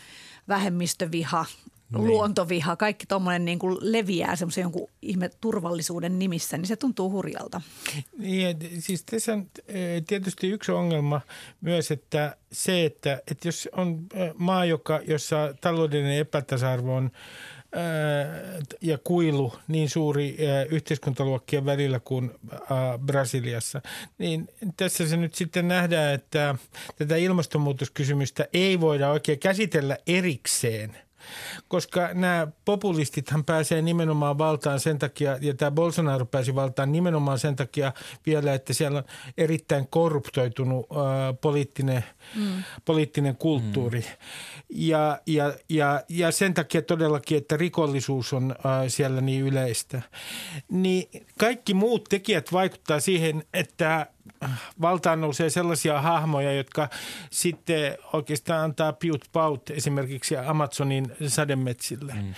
vähemmistöviha, 0.47 1.45
niin. 1.91 2.07
luontoviha, 2.07 2.75
kaikki 2.75 3.05
tuommoinen 3.05 3.45
niin 3.45 3.59
kuin 3.59 3.77
leviää 3.81 4.35
semmoisen 4.35 4.61
jonkun 4.61 4.89
ihme 5.01 5.29
turvallisuuden 5.41 6.19
nimissä, 6.19 6.57
niin 6.57 6.67
se 6.67 6.75
tuntuu 6.75 7.11
hurjalta. 7.11 7.61
Niin, 8.17 8.57
siis 8.79 9.03
tässä 9.03 9.33
on 9.33 9.47
eh, 9.67 10.03
tietysti 10.07 10.49
yksi 10.49 10.71
ongelma 10.71 11.21
myös, 11.61 11.91
että 11.91 12.37
se, 12.51 12.85
että, 12.85 13.21
että 13.31 13.47
jos 13.47 13.69
on 13.71 14.05
eh, 14.13 14.31
maa, 14.37 14.65
joka, 14.65 14.99
jossa 15.07 15.53
taloudellinen 15.61 16.17
epätasa-arvo 16.17 16.95
on 16.95 17.11
ja 18.81 18.97
kuilu 18.97 19.53
niin 19.67 19.89
suuri 19.89 20.35
eh, 20.37 20.67
yhteiskuntaluokkien 20.69 21.65
välillä 21.65 21.99
kuin 21.99 22.31
eh, 22.53 22.59
Brasiliassa, 23.05 23.81
niin 24.17 24.47
tässä 24.77 25.07
se 25.07 25.17
nyt 25.17 25.35
sitten 25.35 25.67
nähdään, 25.67 26.13
että 26.13 26.55
tätä 26.95 27.15
ilmastonmuutoskysymystä 27.15 28.47
ei 28.53 28.81
voida 28.81 29.09
oikein 29.09 29.39
käsitellä 29.39 29.97
erikseen– 30.07 30.97
koska 31.67 32.09
nämä 32.13 32.47
populistithan 32.65 33.45
pääsee 33.45 33.81
nimenomaan 33.81 34.37
valtaan 34.37 34.79
sen 34.79 34.99
takia, 34.99 35.37
ja 35.41 35.53
tämä 35.53 35.71
Bolsonaro 35.71 36.25
pääsi 36.25 36.55
valtaan 36.55 36.91
nimenomaan 36.91 37.39
sen 37.39 37.55
takia 37.55 37.93
vielä, 38.25 38.53
että 38.53 38.73
siellä 38.73 38.97
on 38.97 39.03
erittäin 39.37 39.87
korruptoitunut 39.89 40.85
ää, 40.91 41.33
poliittinen, 41.33 42.03
mm. 42.35 42.63
poliittinen 42.85 43.35
kulttuuri. 43.35 43.99
Mm. 43.99 44.05
Ja, 44.69 45.19
ja, 45.25 45.53
ja, 45.69 46.03
ja 46.09 46.31
sen 46.31 46.53
takia 46.53 46.81
todellakin, 46.81 47.37
että 47.37 47.57
rikollisuus 47.57 48.33
on 48.33 48.55
ää, 48.63 48.89
siellä 48.89 49.21
niin 49.21 49.41
yleistä. 49.41 50.01
Niin 50.71 51.25
kaikki 51.39 51.73
muut 51.73 52.03
tekijät 52.09 52.51
vaikuttaa 52.51 52.99
siihen, 52.99 53.43
että 53.53 54.07
valtaan 54.81 55.21
nousee 55.21 55.49
sellaisia 55.49 56.01
hahmoja, 56.01 56.53
jotka 56.53 56.89
sitten 57.31 57.97
oikeastaan 58.13 58.63
antaa 58.63 58.93
piut 58.93 59.25
paut 59.31 59.69
esimerkiksi 59.69 60.37
Amazonin 60.37 61.11
sademetsille. 61.27 62.13
Mm. 62.13 62.33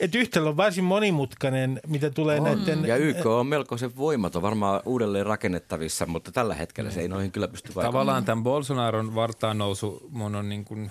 Et 0.00 0.14
yhtälö 0.14 0.48
on 0.48 0.56
varsin 0.56 0.84
monimutkainen, 0.84 1.80
mitä 1.86 2.10
tulee 2.10 2.40
on. 2.40 2.44
näiden... 2.44 2.84
Ja 2.84 2.96
YK 2.96 3.26
on 3.26 3.46
melkoisen 3.46 3.96
voimaton, 3.96 4.42
varmaan 4.42 4.80
uudelleen 4.84 5.26
rakennettavissa, 5.26 6.06
mutta 6.06 6.32
tällä 6.32 6.54
hetkellä 6.54 6.90
se 6.90 7.00
ei 7.00 7.08
noihin 7.08 7.32
kyllä 7.32 7.48
pysty 7.48 7.68
vaikuttamaan. 7.68 7.92
Tavallaan 7.92 8.24
tämän 8.24 8.44
Bolsonaron 8.44 9.14
vartaan 9.14 9.58
nousu 9.58 10.08
mun 10.10 10.34
on 10.34 10.48
niin 10.48 10.64
kuin 10.64 10.90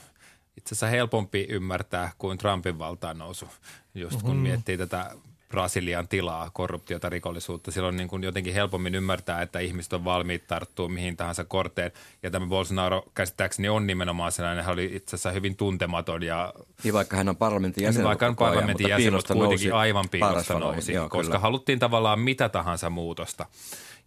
itse 0.58 0.76
asiassa 0.76 0.88
helpompi 0.88 1.48
ymmärtää 1.50 2.12
kuin 2.18 2.38
Trumpin 2.38 2.80
valtaan 2.80 3.18
nousu, 3.18 3.48
just 3.96 4.22
kun 4.22 4.36
mm. 4.36 4.42
miettii 4.42 4.78
tätä 4.78 5.12
Brasilian 5.56 6.08
tilaa, 6.08 6.50
korruptiota, 6.54 7.10
rikollisuutta. 7.10 7.72
Silloin 7.72 7.98
niin 7.98 8.08
kuin 8.08 8.24
jotenkin 8.24 8.54
helpommin 8.54 8.96
ymmärtää, 8.96 9.42
että 9.42 9.60
ihmiset 9.60 9.94
on 9.94 10.06
valmiit 10.06 10.48
tarttuu 10.48 10.90
mihin 10.90 11.18
tahansa 11.18 11.46
korteen. 11.46 11.92
Ja 12.24 12.32
tämä 12.32 12.46
Bolsonaro 12.46 13.04
käsittääkseni 13.14 13.70
on 13.70 13.88
nimenomaan 13.88 14.32
sellainen, 14.32 14.66
hän 14.66 14.74
oli 14.74 14.86
itse 14.94 15.16
asiassa 15.16 15.32
hyvin 15.32 15.56
tuntematon. 15.56 16.24
Ja, 16.24 16.54
niin 16.84 16.94
vaikka 16.94 17.18
hän 17.18 17.30
on 17.30 17.36
parlamentin 17.36 17.84
jäsen. 17.84 18.00
Niin 18.00 18.08
vaikka 18.08 18.28
on 18.28 18.36
parlamentin 18.36 18.90
jäsen, 18.90 19.14
mutta 19.14 19.34
kuitenkin 19.34 19.70
nousi 19.70 19.72
aivan 19.72 20.10
piilosta 20.10 20.60
nousi, 20.60 20.94
Joo, 20.94 21.10
koska 21.10 21.26
kyllä. 21.26 21.40
haluttiin 21.40 21.80
tavallaan 21.80 22.20
mitä 22.20 22.50
tahansa 22.50 22.90
muutosta. 22.90 23.46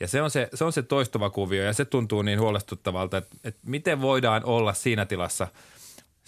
Ja 0.01 0.09
se 0.09 0.23
on 0.23 0.31
se, 0.31 0.49
se 0.55 0.65
on 0.65 0.73
se 0.73 0.83
toistuva 0.83 1.31
kuvio 1.31 1.65
ja 1.65 1.73
se 1.73 1.85
tuntuu 1.85 2.23
niin 2.23 2.41
huolestuttavalta, 2.41 3.17
että, 3.17 3.37
että 3.45 3.61
miten 3.67 4.01
voidaan 4.01 4.45
olla 4.45 4.75
siinä 4.75 5.07
tilassa– 5.07 5.49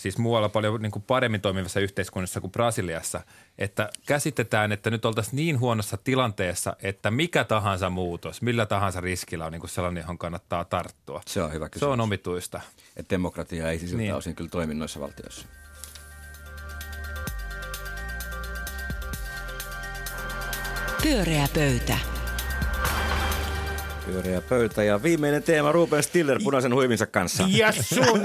siis 0.00 0.18
muualla 0.18 0.48
paljon 0.48 0.82
niin 0.82 0.92
kuin 0.92 1.02
paremmin 1.02 1.40
toimivassa 1.40 1.80
yhteiskunnassa 1.80 2.40
kuin 2.40 2.50
Brasiliassa, 2.50 3.20
että 3.58 3.90
käsitetään, 4.06 4.72
että 4.72 4.90
nyt 4.90 5.04
oltaisiin 5.04 5.36
niin 5.36 5.60
huonossa 5.60 5.96
tilanteessa, 5.96 6.76
että 6.82 7.10
mikä 7.10 7.44
tahansa 7.44 7.90
muutos, 7.90 8.42
millä 8.42 8.66
tahansa 8.66 9.00
riskillä 9.00 9.46
on 9.46 9.52
niin 9.52 9.60
kuin 9.60 9.70
sellainen, 9.70 10.00
johon 10.00 10.18
kannattaa 10.18 10.64
tarttua. 10.64 11.20
Se 11.26 11.42
on 11.42 11.52
hyvä 11.52 11.68
kysymys. 11.68 11.80
Se 11.80 11.92
on 11.92 12.00
omituista. 12.00 12.60
Että 12.96 13.10
demokratia 13.10 13.70
ei 13.70 13.78
siis 13.78 13.94
niin. 13.94 14.14
osin 14.14 14.34
kyllä 14.34 14.50
toimi 14.50 14.74
noissa 14.74 15.00
valtioissa. 15.00 15.46
Pyöreä 21.02 21.48
pöytä. 21.54 22.19
Pyöreä 24.10 24.40
pöytä 24.40 24.84
ja 24.84 25.02
viimeinen 25.02 25.42
teema 25.42 25.72
Ruben 25.72 26.02
Stiller 26.02 26.40
punaisen 26.44 26.74
huivinsa 26.74 27.06
kanssa. 27.06 27.44
Ja 27.48 27.72
sun 27.72 28.20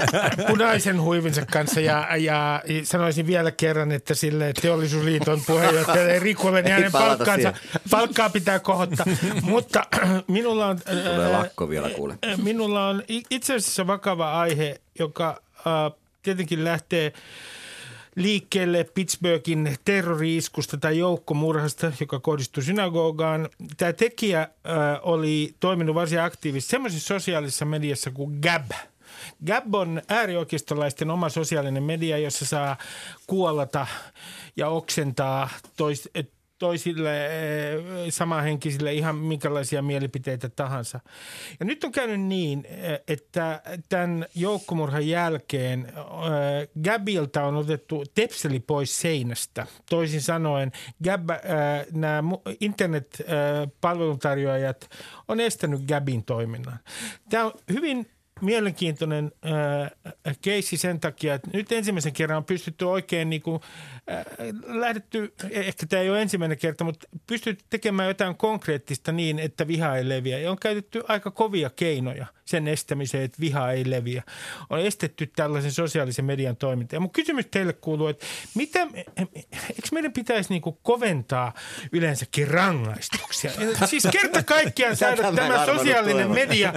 punaisen 0.48 1.00
huivinsa 1.00 1.46
kanssa 1.52 1.80
ja, 1.80 2.16
ja 2.16 2.62
sanoisin 2.82 3.26
vielä 3.26 3.50
kerran, 3.50 3.92
että 3.92 4.14
sille 4.14 4.52
teollisuusliiton 4.62 5.40
puheenjohtajalle 5.46 6.18
Rikulle 6.26 6.62
niin 6.62 6.72
hänen 6.72 6.92
palkkaansa, 6.92 7.52
palkkaa 7.90 8.30
pitää 8.30 8.58
kohottaa. 8.58 9.06
Mutta 9.42 9.86
minulla 10.28 10.66
on... 10.66 10.78
Tulee 11.14 11.28
lakko 11.28 11.68
vielä 11.68 11.90
kuule. 11.90 12.18
Minulla 12.42 12.88
on 12.88 13.02
itse 13.30 13.54
asiassa 13.54 13.86
vakava 13.86 14.40
aihe, 14.40 14.80
joka 14.98 15.42
äh, 15.58 15.98
tietenkin 16.22 16.64
lähtee 16.64 17.12
liikkeelle 18.16 18.84
Pittsburghin 18.84 19.76
terroriiskusta 19.84 20.76
tai 20.76 20.98
joukkomurhasta, 20.98 21.92
joka 22.00 22.20
kohdistui 22.20 22.62
synagogaan. 22.62 23.48
Tämä 23.76 23.92
tekijä 23.92 24.48
oli 25.02 25.54
toiminut 25.60 25.94
varsin 25.94 26.20
aktiivisesti 26.20 26.70
semmoisessa 26.70 27.06
sosiaalisessa 27.06 27.64
mediassa 27.64 28.10
kuin 28.10 28.38
Gab. 28.42 28.70
Gab 29.46 29.74
on 29.74 30.02
äärioikeistolaisten 30.08 31.10
oma 31.10 31.28
sosiaalinen 31.28 31.82
media, 31.82 32.18
jossa 32.18 32.46
saa 32.46 32.76
kuollata 33.26 33.86
ja 34.56 34.68
oksentaa 34.68 35.48
tois, 35.76 36.10
toisille 36.58 37.26
eh, 37.26 37.32
samanhenkisille 38.10 38.94
ihan 38.94 39.16
minkälaisia 39.16 39.82
mielipiteitä 39.82 40.48
tahansa. 40.48 41.00
Ja 41.60 41.66
nyt 41.66 41.84
on 41.84 41.92
käynyt 41.92 42.20
niin, 42.20 42.64
eh, 42.64 43.00
että 43.08 43.62
tämän 43.88 44.26
joukkomurhan 44.34 45.08
jälkeen 45.08 45.86
eh, 45.86 45.94
Gabilta 46.82 47.44
on 47.44 47.56
otettu 47.56 48.04
tepseli 48.14 48.60
pois 48.60 49.00
seinästä. 49.00 49.66
Toisin 49.90 50.22
sanoen 50.22 50.72
Gab, 51.04 51.28
nämä 51.92 52.22
internet-palveluntarjoajat 52.60 54.90
on 55.28 55.40
estänyt 55.40 55.80
Gabin 55.80 56.24
toiminnan. 56.24 56.78
Tämä 57.30 57.44
on 57.44 57.52
hyvin 57.72 58.06
mielenkiintoinen 58.40 59.32
äh, 59.46 60.36
keissi 60.42 60.76
sen 60.76 61.00
takia, 61.00 61.34
että 61.34 61.50
nyt 61.52 61.72
ensimmäisen 61.72 62.12
kerran 62.12 62.36
on 62.36 62.44
pystytty 62.44 62.84
oikein 62.84 63.30
niin 63.30 63.42
kuin, 63.42 63.60
äh, 64.10 64.24
lähdetty, 64.66 65.34
ehkä 65.50 65.86
tämä 65.86 66.02
ei 66.02 66.10
ole 66.10 66.22
ensimmäinen 66.22 66.58
kerta, 66.58 66.84
mutta 66.84 67.08
pystytty 67.26 67.64
tekemään 67.70 68.08
jotain 68.08 68.36
konkreettista 68.36 69.12
niin, 69.12 69.38
että 69.38 69.66
viha 69.66 69.96
ei 69.96 70.08
leviä. 70.08 70.38
Ja 70.38 70.50
on 70.50 70.58
käytetty 70.58 71.02
aika 71.08 71.30
kovia 71.30 71.70
keinoja 71.70 72.26
sen 72.44 72.68
estämiseen, 72.68 73.24
että 73.24 73.40
viha 73.40 73.70
ei 73.70 73.90
leviä. 73.90 74.22
On 74.70 74.80
estetty 74.80 75.26
tällaisen 75.36 75.72
sosiaalisen 75.72 76.24
median 76.24 76.56
toiminta. 76.56 76.96
Ja 76.96 77.00
mun 77.00 77.10
kysymys 77.10 77.46
teille 77.50 77.72
kuuluu, 77.72 78.06
että 78.06 78.26
mitä, 78.54 78.86
eikö 79.70 79.88
meidän 79.92 80.12
pitäisi 80.12 80.50
niin 80.50 80.62
kuin 80.62 80.78
koventaa 80.82 81.52
yleensäkin 81.92 82.48
rangaistuksia? 82.48 83.50
Siis 83.86 84.08
kerta 84.12 84.42
kaikkiaan 84.42 84.96
saada 84.96 85.32
tämä 85.32 85.66
sosiaalinen 85.66 86.30
media 86.30 86.74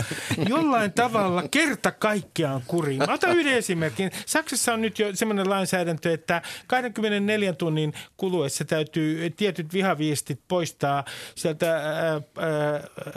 jollain 0.50 0.94
tavalla 0.94 1.44
kerta 1.52 1.92
kaikkiaan 1.92 2.62
kuriin. 2.68 2.98
Mä 3.08 3.14
otan 3.14 3.38
yhden 3.38 3.54
esimerkin. 3.54 4.12
Saksassa 4.26 4.74
on 4.74 4.82
nyt 4.82 5.00
jo 5.00 5.16
semmoinen 5.16 5.50
lainsäädäntö, 5.50 6.14
että 6.14 6.42
24 6.68 7.54
tunnin 7.54 7.94
kuluessa 8.18 8.66
täytyy 8.66 9.30
tietyt 9.30 9.74
vihaviestit 9.74 10.42
poistaa 10.48 11.06
sieltä 11.36 11.76
ää, 11.76 11.82
ää, 12.12 12.22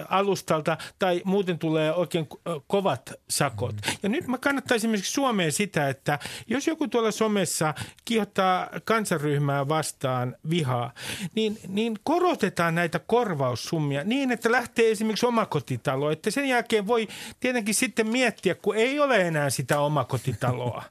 alustalta 0.09 0.79
tai 0.99 1.23
muuten 1.25 1.59
tulee 1.59 1.93
oikein 1.93 2.29
kovat 2.67 3.13
sakot. 3.31 3.75
Ja 4.03 4.09
nyt 4.09 4.27
mä 4.27 4.39
kannattaisin 4.39 4.83
esimerkiksi 4.83 5.13
Suomeen 5.13 5.53
sitä, 5.53 5.89
että 5.89 6.19
jos 6.47 6.67
joku 6.67 6.89
tuolla 6.89 7.11
somessa 7.11 7.75
kiihottaa 8.05 8.69
kansanryhmää 8.85 9.69
vastaan 9.69 10.37
vihaa, 10.51 10.93
niin, 11.35 11.59
niin 11.69 11.99
korotetaan 12.05 12.75
näitä 12.75 12.99
korvaussummia 12.99 14.05
niin, 14.05 14.33
että 14.33 14.53
lähtee 14.53 14.91
esimerkiksi 14.91 15.27
omakotitalo. 15.27 16.11
Että 16.11 16.31
sen 16.31 16.49
jälkeen 16.49 16.87
voi 16.87 17.09
tietenkin 17.41 17.75
sitten 17.75 18.07
miettiä, 18.09 18.22
kun 18.63 18.77
ei 18.77 19.01
ole 19.01 19.21
enää 19.21 19.51
sitä 19.51 19.81
omakotitaloa. 19.81 20.83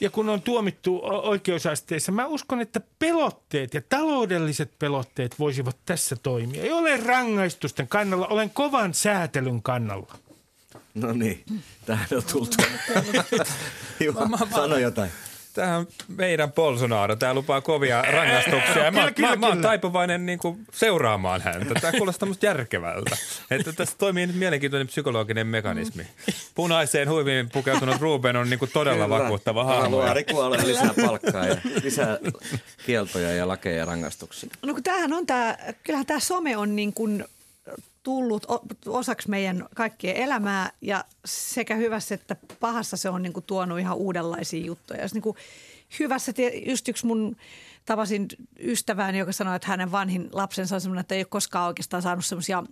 Ja 0.00 0.10
kun 0.10 0.28
on 0.28 0.42
tuomittu 0.42 1.00
oikeusasteessa, 1.04 2.12
mä 2.12 2.26
uskon, 2.26 2.60
että 2.60 2.80
pelotteet 2.98 3.74
ja 3.74 3.82
taloudelliset 3.88 4.78
pelotteet 4.78 5.38
voisivat 5.38 5.76
tässä 5.86 6.16
toimia. 6.22 6.62
Ei 6.62 6.72
ole 6.72 6.96
rangaistusten 6.96 7.88
kannalla, 7.88 8.26
olen 8.26 8.50
kovan 8.50 8.94
säätelyn 8.94 9.62
kannalla. 9.62 10.18
No 10.94 11.12
niin, 11.12 11.44
tähän 11.86 12.08
on 12.16 12.22
tultu. 12.32 12.56
Juha, 14.04 14.28
sano 14.54 14.76
jotain. 14.76 15.10
Tämä 15.52 15.76
on 15.76 15.86
meidän 16.08 16.52
Bolsonaro. 16.52 17.16
Tämä 17.16 17.34
lupaa 17.34 17.60
kovia 17.60 18.02
rangaistuksia. 18.02 18.84
Ja 18.84 18.90
mä, 18.90 18.98
kyllä, 18.98 19.12
kyllä, 19.12 19.28
mä, 19.28 19.36
mä 19.36 19.46
oon 19.46 19.60
taipuvainen 19.60 20.26
niin 20.26 20.38
kuin 20.38 20.66
seuraamaan 20.72 21.40
häntä. 21.40 21.74
Tämä 21.80 21.92
kuulostaa 21.92 22.28
musta 22.28 22.46
järkevältä. 22.46 23.16
Että 23.50 23.72
tässä 23.72 23.96
toimii 23.98 24.26
nyt 24.26 24.36
mielenkiintoinen 24.36 24.86
psykologinen 24.86 25.46
mekanismi. 25.46 26.06
Punaiseen 26.54 27.08
huiviin 27.08 27.50
pukeutunut 27.50 28.00
Ruben 28.00 28.36
on 28.36 28.50
niin 28.50 28.58
kuin 28.58 28.70
todella 28.74 29.04
kyllä. 29.04 29.18
vakuuttava 29.18 29.64
hahmo. 29.64 29.82
Haluaa 29.82 30.14
lisää 30.66 30.94
palkkaa 31.06 31.46
ja 31.46 31.56
lisää 31.82 32.18
kieltoja 32.86 33.32
ja 33.32 33.48
lakeja 33.48 33.76
ja 33.76 33.84
rangaistuksia. 33.84 34.50
No 34.62 34.74
kun 34.74 34.82
tämähän 34.82 35.12
on 35.12 35.26
tämä, 35.26 35.56
kyllähän 35.82 36.06
tämä 36.06 36.20
some 36.20 36.56
on 36.56 36.76
niin 36.76 36.92
kuin– 36.92 37.24
tullut 38.02 38.46
osaksi 38.86 39.30
meidän 39.30 39.68
kaikkien 39.74 40.16
elämää 40.16 40.72
ja 40.80 41.04
sekä 41.24 41.74
hyvässä 41.74 42.14
että 42.14 42.36
pahassa 42.60 42.96
se 42.96 43.08
on 43.08 43.22
niin 43.22 43.32
kuin 43.32 43.44
tuonut 43.44 43.78
ihan 43.78 43.96
uudenlaisia 43.96 44.66
juttuja. 44.66 45.02
Jos 45.02 45.14
niin 45.14 45.22
kuin 45.22 45.36
hyvässä, 46.00 46.32
just 46.66 46.88
yksi 46.88 47.06
mun 47.06 47.36
tavasin 47.84 48.28
ystävääni, 48.58 49.18
joka 49.18 49.32
sanoi, 49.32 49.56
että 49.56 49.68
hänen 49.68 49.92
vanhin 49.92 50.28
lapsensa 50.32 50.74
on 50.74 50.80
sellainen, 50.80 51.00
että 51.00 51.14
ei 51.14 51.20
ole 51.20 51.26
koskaan 51.30 51.66
oikeastaan 51.66 52.02
saanut 52.02 52.24
semmoisia 52.24 52.64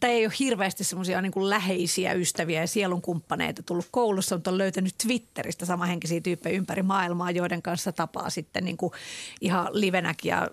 tai 0.00 0.10
ei 0.10 0.26
ole 0.26 0.34
hirveästi 0.38 0.84
semmoisia 0.84 1.22
niin 1.22 1.50
läheisiä 1.50 2.12
ystäviä 2.12 2.60
ja 2.60 2.66
sielunkumppaneita 2.66 3.62
tullut 3.62 3.88
koulussa, 3.90 4.36
mutta 4.36 4.50
on 4.50 4.58
löytänyt 4.58 4.94
Twitteristä 5.02 5.66
samanhenkisiä 5.66 6.20
tyyppejä 6.20 6.56
ympäri 6.56 6.82
maailmaa, 6.82 7.30
joiden 7.30 7.62
kanssa 7.62 7.92
tapaa 7.92 8.30
sitten 8.30 8.64
niin 8.64 8.76
kuin 8.76 8.92
ihan 9.40 9.68
livenäkin 9.72 10.28
ja 10.28 10.50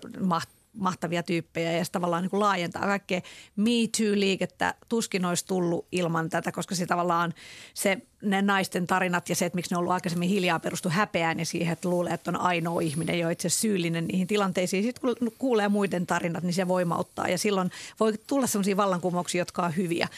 mahtavia 0.74 1.22
tyyppejä 1.22 1.72
ja 1.72 1.84
se 1.84 1.92
tavallaan 1.92 2.22
niin 2.22 2.30
kuin 2.30 2.40
laajentaa 2.40 2.82
kaikkea 2.82 3.20
Me 3.56 3.70
Too-liikettä. 3.96 4.74
Tuskin 4.88 5.24
olisi 5.24 5.46
tullut 5.46 5.86
ilman 5.92 6.30
tätä, 6.30 6.52
koska 6.52 6.74
se 6.74 6.86
tavallaan 6.86 7.34
se, 7.74 7.98
ne 8.22 8.42
naisten 8.42 8.86
tarinat 8.86 9.28
ja 9.28 9.34
se, 9.34 9.46
että 9.46 9.56
miksi 9.56 9.70
ne 9.70 9.76
on 9.76 9.80
ollut 9.80 9.92
aikaisemmin 9.92 10.28
hiljaa 10.28 10.60
perustu 10.60 10.88
häpeään 10.88 11.38
ja 11.38 11.46
siihen, 11.46 11.72
että 11.72 11.88
luulee, 11.88 12.14
että 12.14 12.30
on 12.30 12.40
ainoa 12.40 12.80
ihminen 12.80 13.18
jo 13.18 13.28
itse 13.28 13.48
syyllinen 13.48 14.06
niihin 14.06 14.26
tilanteisiin. 14.26 14.82
Sitten 14.82 15.16
kun 15.18 15.32
kuulee 15.38 15.68
muiden 15.68 16.06
tarinat, 16.06 16.42
niin 16.42 16.54
se 16.54 16.68
voimauttaa 16.68 17.28
ja 17.28 17.38
silloin 17.38 17.70
voi 18.00 18.14
tulla 18.26 18.46
sellaisia 18.46 18.76
vallankumouksia, 18.76 19.40
jotka 19.40 19.62
on 19.62 19.76
hyviä 19.76 20.08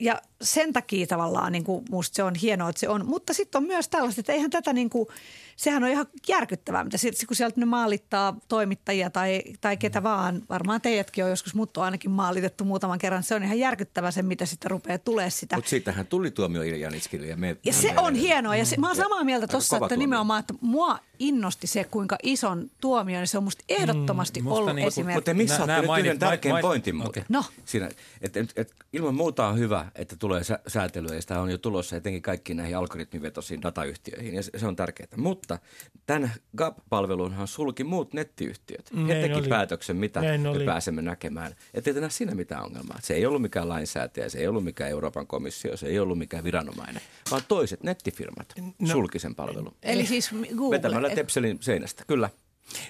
ja 0.00 0.22
sen 0.42 0.72
takia 0.72 1.06
tavallaan 1.06 1.52
niin 1.52 1.64
kuin 1.64 1.84
musta 1.90 2.16
se 2.16 2.22
on 2.22 2.34
hienoa, 2.34 2.68
että 2.68 2.80
se 2.80 2.88
on. 2.88 3.06
Mutta 3.06 3.34
sitten 3.34 3.58
on 3.58 3.66
myös 3.66 3.88
tällaista, 3.88 4.20
että 4.20 4.32
eihän 4.32 4.50
tätä 4.50 4.72
niin 4.72 4.90
kuin, 4.90 5.08
sehän 5.56 5.84
on 5.84 5.90
ihan 5.90 6.06
järkyttävää, 6.28 6.84
mitä 6.84 6.98
sit, 6.98 7.24
kun 7.28 7.36
sieltä 7.36 7.60
ne 7.60 7.66
maalittaa 7.66 8.36
toimittajia 8.48 9.10
tai, 9.10 9.42
tai 9.60 9.76
ketä 9.76 10.02
vaan. 10.02 10.42
Varmaan 10.48 10.80
teidätkin 10.80 11.24
on 11.24 11.30
joskus, 11.30 11.54
mutta 11.54 11.80
on 11.80 11.84
ainakin 11.84 12.10
maalitettu 12.10 12.64
muutaman 12.64 12.98
kerran. 12.98 13.22
Se 13.22 13.34
on 13.34 13.42
ihan 13.42 13.58
järkyttävää 13.58 14.10
se, 14.10 14.22
mitä 14.22 14.46
sitten 14.46 14.70
rupeaa 14.70 14.98
tulee 14.98 15.30
sitä. 15.30 15.56
Mutta 15.56 15.70
siitähän 15.70 16.06
tuli 16.06 16.30
tuomio 16.30 16.62
Iljanitskille. 16.62 17.26
Ja, 17.26 17.36
me, 17.36 17.56
ja 17.64 17.72
se 17.72 17.94
on 17.96 18.14
hienoa 18.14 18.56
ja 18.56 18.64
se, 18.64 18.76
mä 18.76 18.86
oon 18.86 18.96
samaa 18.96 19.24
mieltä 19.24 19.46
tuossa, 19.46 19.76
että 19.76 19.96
nimenomaan, 19.96 20.40
että 20.40 20.54
mua 20.60 20.98
innosti 21.18 21.66
se, 21.66 21.84
kuinka 21.84 22.16
ison 22.22 22.70
tuomion, 22.80 23.20
niin 23.20 23.28
se 23.28 23.38
on 23.38 23.44
musta 23.44 23.64
ehdottomasti 23.68 24.40
Mm, 24.40 24.46
ollut 24.46 24.74
niinku- 24.74 24.88
esimerkki. 24.88 25.34
Mutta 25.34 25.56
Nää- 25.58 25.66
nää 25.66 25.80
nyt 25.80 25.86
mainit- 25.90 26.00
yhden 26.00 26.18
tärkeän 26.18 26.52
main- 26.54 26.62
pointin 26.62 26.96
muuten. 26.96 27.10
okei. 27.10 27.24
No. 27.28 27.44
Siinä, 27.64 27.88
et, 28.20 28.36
et, 28.36 28.52
et, 28.56 28.72
ilman 28.92 29.14
muuta 29.14 29.46
on 29.48 29.58
hyvä, 29.58 29.86
että 29.94 30.16
tulee 30.16 30.44
sä, 30.44 30.58
säätelyä 30.66 31.14
ja 31.14 31.20
sitä 31.20 31.40
on 31.40 31.50
jo 31.50 31.58
tulossa 31.58 31.96
etenkin 31.96 32.22
kaikkiin 32.22 32.56
näihin 32.56 32.76
algoritmivetosiin 32.76 33.62
datayhtiöihin 33.62 34.34
ja 34.34 34.42
se, 34.42 34.50
se 34.56 34.66
on 34.66 34.76
tärkeää. 34.76 35.08
Mutta 35.16 35.58
tämän 36.06 36.32
GAP-palvelunhan 36.56 37.48
sulki 37.48 37.84
muut 37.84 38.14
nettiyhtiöt. 38.14 38.90
He 38.96 39.00
Näin 39.02 39.22
teki 39.22 39.34
oli. 39.34 39.48
päätöksen, 39.48 39.96
mitä 39.96 40.20
Näin 40.20 40.40
me 40.40 40.48
oli. 40.48 40.64
pääsemme 40.64 41.02
näkemään. 41.02 41.54
Että 41.74 41.90
ei 41.90 42.00
näe 42.00 42.10
siinä 42.10 42.34
mitään 42.34 42.64
ongelmaa. 42.64 42.98
Se 43.02 43.14
ei 43.14 43.26
ollut 43.26 43.42
mikään 43.42 43.68
lainsäätäjä, 43.68 44.28
se 44.28 44.38
ei 44.38 44.46
ollut 44.48 44.64
mikään 44.64 44.90
Euroopan 44.90 45.26
komissio, 45.26 45.76
se 45.76 45.86
ei 45.86 45.98
ollut 45.98 46.18
mikään 46.18 46.44
viranomainen, 46.44 47.02
vaan 47.30 47.42
toiset 47.48 47.82
nettifirmat 47.82 48.48
No. 48.78 48.88
sulki 48.88 49.18
sen 49.18 49.34
palvelun. 49.34 49.74
Eli 49.82 50.06
siis 50.06 50.30
Google. 50.56 50.76
Vetämällä 50.76 51.07
tepselin 51.14 51.58
seinästä, 51.60 52.04
kyllä. 52.06 52.30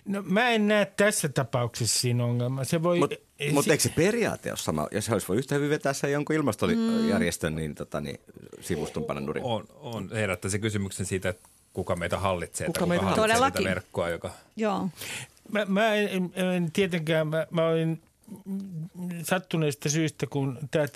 No, 0.05 0.23
mä 0.23 0.51
en 0.51 0.69
näe 0.69 0.87
tässä 0.97 1.29
tapauksessa 1.29 2.01
siinä 2.01 2.25
ongelmaa. 2.25 2.65
Se 2.65 2.83
voi, 2.83 2.99
Mutta 2.99 3.17
mut 3.53 3.65
si- 3.65 3.71
eikö 3.71 3.83
se 3.83 3.89
periaate 3.89 4.51
ole 4.51 4.57
sama? 4.57 4.89
Jos 4.91 5.09
olisi 5.09 5.29
voi 5.29 5.37
yhtä 5.37 5.55
hyvin 5.55 5.71
vetää 5.71 5.93
sen 5.93 6.13
jonkun 6.13 6.37
ilmastojärjestön 6.37 7.57
niin, 7.57 7.75
tota, 7.75 8.01
niin, 8.01 8.21
sivuston 8.61 9.05
panna 9.05 9.21
nurin. 9.21 9.45
On, 9.45 9.65
on 9.75 10.11
herättää 10.13 10.51
se 10.51 10.59
kysymyksen 10.59 11.07
siitä, 11.07 11.29
että 11.29 11.49
kuka 11.73 11.97
meitä 11.97 12.19
hallitsee. 12.19 12.67
Kuka 12.67 12.79
tai 12.79 12.87
kuka 12.87 12.89
meitä 12.89 13.05
hallitsee 13.05 13.39
hallitsee? 13.39 13.61
sitä 13.61 13.71
verkkoa, 13.71 14.09
joka 14.09 14.31
Joo. 14.57 14.89
Mä, 15.53 15.65
mä 15.65 15.95
en, 15.95 16.33
en, 16.35 16.47
en 16.47 16.73
tietenkään, 16.73 17.29
mä, 17.29 17.47
mä 17.51 17.69
olin 17.69 18.03
sattuneesta 19.23 19.89
syystä, 19.89 20.27
kun 20.27 20.59
tämä 20.71 20.87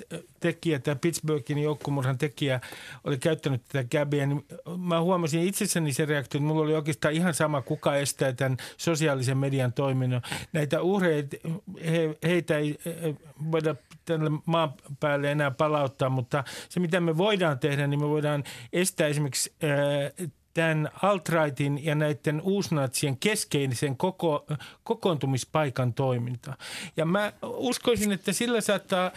tekijä, 0.40 0.78
tämä 0.78 0.96
Pittsburghin 0.96 1.58
joukkomurhan 1.58 2.18
tekijä 2.18 2.60
oli 3.04 3.18
käyttänyt 3.18 3.62
tätä 3.68 3.88
Gabia, 3.98 4.26
niin 4.26 4.44
mä 4.78 5.00
huomasin 5.00 5.42
itsessäni 5.42 5.92
se 5.92 6.04
reaktio, 6.04 6.38
että 6.38 6.48
mulla 6.48 6.62
oli 6.62 6.74
oikeastaan 6.74 7.14
ihan 7.14 7.34
sama, 7.34 7.62
kuka 7.62 7.96
estää 7.96 8.32
tämän 8.32 8.56
sosiaalisen 8.76 9.38
median 9.38 9.72
toiminnon. 9.72 10.22
Näitä 10.52 10.82
uhreita, 10.82 11.36
he, 11.84 12.16
heitä 12.22 12.58
ei 12.58 12.78
eh, 12.86 13.14
voida 13.52 13.74
tälle 14.04 14.30
maan 14.46 14.72
päälle 15.00 15.32
enää 15.32 15.50
palauttaa, 15.50 16.08
mutta 16.08 16.44
se 16.68 16.80
mitä 16.80 17.00
me 17.00 17.16
voidaan 17.16 17.58
tehdä, 17.58 17.86
niin 17.86 18.00
me 18.00 18.08
voidaan 18.08 18.44
estää 18.72 19.06
esimerkiksi 19.06 19.52
äh, 19.64 20.28
tämän 20.54 20.88
alt-rightin 21.02 21.84
ja 21.84 21.94
näiden 21.94 22.40
uusnatsien 22.40 23.16
keskeisen 23.16 23.96
koko, 23.96 24.46
kokoontumispaikan 24.84 25.94
toiminta. 25.94 26.56
Ja 26.96 27.04
mä 27.04 27.32
uskoisin, 27.42 28.12
että 28.12 28.32
sillä 28.32 28.60
saattaa 28.60 29.10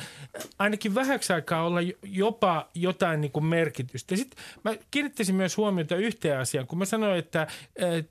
ainakin 0.60 0.96
vähäksi 0.96 1.34
aikaa 1.34 1.66
olla 1.66 1.80
jopa 2.04 2.70
jotain 2.74 3.22
niin 3.22 3.32
kuin 3.32 3.46
merkitystä. 3.46 4.16
Sitten 4.16 4.44
mä 4.64 4.74
kiinnittäisin 4.92 5.36
myös 5.36 5.58
huomiota 5.58 5.96
yhteen 5.96 6.40
asiaan, 6.40 6.68
kun 6.68 6.80
mä 6.80 6.86
sanoin, 6.86 7.20
että 7.20 7.42
äh, 7.42 7.48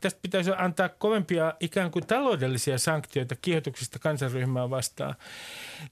tästä 0.01 0.21
pitäisi 0.23 0.51
antaa 0.57 0.89
kovempia 0.89 1.55
ikään 1.61 1.91
kuin 1.91 2.07
taloudellisia 2.07 2.79
sanktioita 2.79 3.37
kiihotuksista 3.43 3.99
kansanryhmää 3.99 4.71
vastaan, 4.71 5.15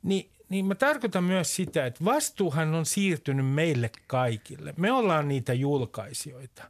niin 0.03 0.31
niin 0.53 0.67
mä 0.67 0.75
tarkoitan 0.75 1.25
myös 1.25 1.57
sitä, 1.57 1.87
että 1.87 2.05
vastuuhan 2.05 2.75
on 2.75 2.87
siirtynyt 2.87 3.47
meille 3.47 3.91
kaikille. 4.07 4.75
Me 4.77 4.93
ollaan 4.93 5.29
niitä 5.29 5.53
julkaisijoita. 5.53 6.62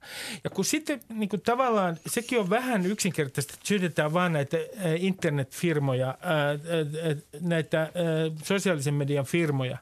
Ja 0.44 0.50
kun 0.50 0.64
sitten 0.64 1.00
niin 1.08 1.28
kuin 1.28 1.42
tavallaan, 1.42 1.96
sekin 2.06 2.40
on 2.40 2.50
vähän 2.50 2.86
yksinkertaista, 2.86 3.54
että 3.54 3.68
syytetään 3.68 4.12
vaan 4.12 4.32
näitä 4.32 4.56
ää, 4.56 4.94
internetfirmoja, 4.96 6.06
ää, 6.06 6.48
ää, 6.48 6.56
näitä 7.40 7.92
sosiaalisen 8.44 8.94
median 8.94 9.24
firmoja. 9.24 9.78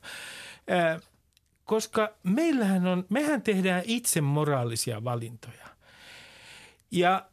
Koska 1.64 2.12
meillähän 2.22 2.86
on, 2.86 3.06
mehän 3.08 3.42
tehdään 3.42 3.82
itse 3.84 4.20
moraalisia 4.20 5.04
valintoja. 5.04 5.66
Ja 6.90 7.26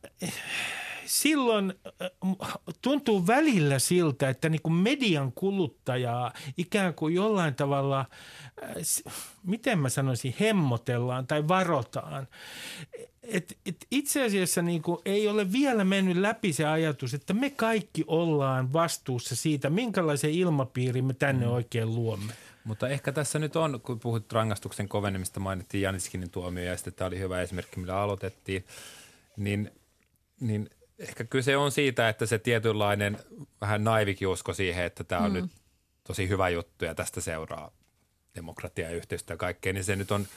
silloin 1.07 1.73
äh, 2.01 2.53
tuntuu 2.81 3.27
välillä 3.27 3.79
siltä, 3.79 4.29
että 4.29 4.49
niin 4.49 4.61
kuin 4.61 4.73
median 4.73 5.31
kuluttajaa 5.31 6.33
ikään 6.57 6.93
kuin 6.93 7.15
jollain 7.15 7.55
tavalla, 7.55 7.99
äh, 7.99 9.13
miten 9.43 9.79
mä 9.79 9.89
sanoisin, 9.89 10.35
hemmotellaan 10.39 11.27
tai 11.27 11.47
varotaan. 11.47 12.27
Et, 13.23 13.57
et 13.65 13.77
itse 13.91 14.23
asiassa 14.25 14.61
niin 14.61 14.81
kuin 14.81 14.99
ei 15.05 15.27
ole 15.27 15.51
vielä 15.51 15.83
mennyt 15.83 16.17
läpi 16.17 16.53
se 16.53 16.65
ajatus, 16.65 17.13
että 17.13 17.33
me 17.33 17.49
kaikki 17.49 18.03
ollaan 18.07 18.73
vastuussa 18.73 19.35
siitä, 19.35 19.69
minkälaisen 19.69 20.31
ilmapiirin 20.31 21.05
me 21.05 21.13
tänne 21.13 21.45
mm. 21.45 21.51
oikein 21.51 21.95
luomme. 21.95 22.33
Mutta 22.63 22.89
ehkä 22.89 23.11
tässä 23.11 23.39
nyt 23.39 23.55
on, 23.55 23.81
kun 23.81 23.99
puhut 23.99 24.33
rangaistuksen 24.33 24.89
kovenemista, 24.89 25.39
mainittiin 25.39 25.81
Janiskinin 25.81 26.29
tuomio 26.29 26.63
ja 26.63 26.77
sitten 26.77 26.93
tämä 26.93 27.07
oli 27.07 27.19
hyvä 27.19 27.41
esimerkki, 27.41 27.79
millä 27.79 28.01
aloitettiin, 28.01 28.65
niin, 29.37 29.71
niin 30.39 30.69
ehkä 30.99 31.23
kyse 31.23 31.57
on 31.57 31.71
siitä, 31.71 32.09
että 32.09 32.25
se 32.25 32.39
tietynlainen 32.39 33.19
vähän 33.61 33.83
naivikin 33.83 34.27
usko 34.27 34.53
siihen, 34.53 34.85
että 34.85 35.03
tämä 35.03 35.21
on 35.21 35.31
mm. 35.31 35.33
nyt 35.33 35.51
tosi 36.03 36.29
hyvä 36.29 36.49
juttu 36.49 36.85
ja 36.85 36.95
tästä 36.95 37.21
seuraa 37.21 37.71
demokratia 38.35 38.89
ja 38.89 38.95
yhteistyö 38.95 39.33
ja 39.33 39.37
kaikkea, 39.37 39.73
niin 39.73 39.83
se 39.83 39.95
nyt 39.95 40.11
on 40.11 40.27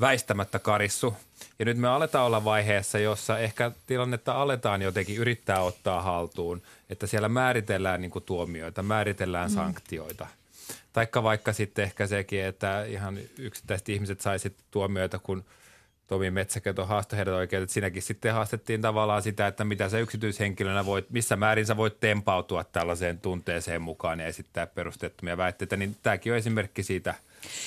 väistämättä 0.00 0.58
karissu. 0.58 1.16
Ja 1.58 1.64
nyt 1.64 1.78
me 1.78 1.88
aletaan 1.88 2.26
olla 2.26 2.44
vaiheessa, 2.44 2.98
jossa 2.98 3.38
ehkä 3.38 3.70
tilannetta 3.86 4.32
aletaan 4.32 4.82
jotenkin 4.82 5.16
yrittää 5.16 5.60
ottaa 5.60 6.02
haltuun, 6.02 6.62
että 6.90 7.06
siellä 7.06 7.28
määritellään 7.28 8.00
niin 8.00 8.12
tuomioita, 8.26 8.82
määritellään 8.82 9.50
mm. 9.50 9.54
sanktioita. 9.54 10.26
Taikka 10.92 11.22
vaikka 11.22 11.52
sitten 11.52 11.82
ehkä 11.82 12.06
sekin, 12.06 12.44
että 12.44 12.84
ihan 12.84 13.18
yksittäiset 13.38 13.88
ihmiset 13.88 14.20
saisivat 14.20 14.56
tuomioita, 14.70 15.18
kun 15.18 15.44
Tomi 16.10 16.30
Metsäköt 16.30 16.78
on 16.78 16.88
haastoi 16.88 17.16
heidät 17.16 17.34
oikein, 17.34 17.62
että 17.62 17.72
sinäkin 17.72 18.02
sitten 18.02 18.32
haastettiin 18.32 18.80
tavallaan 18.80 19.22
sitä, 19.22 19.46
että 19.46 19.64
mitä 19.64 19.88
sä 19.88 19.98
yksityishenkilönä 19.98 20.86
voit, 20.86 21.10
missä 21.10 21.36
määrin 21.36 21.66
sä 21.66 21.76
voit 21.76 22.00
tempautua 22.00 22.64
tällaiseen 22.64 23.20
tunteeseen 23.20 23.82
mukaan 23.82 24.20
ja 24.20 24.26
esittää 24.26 24.66
perustettomia 24.66 25.36
väitteitä, 25.36 25.76
niin 25.76 25.96
tämäkin 26.02 26.32
on 26.32 26.38
esimerkki 26.38 26.82
siitä. 26.82 27.14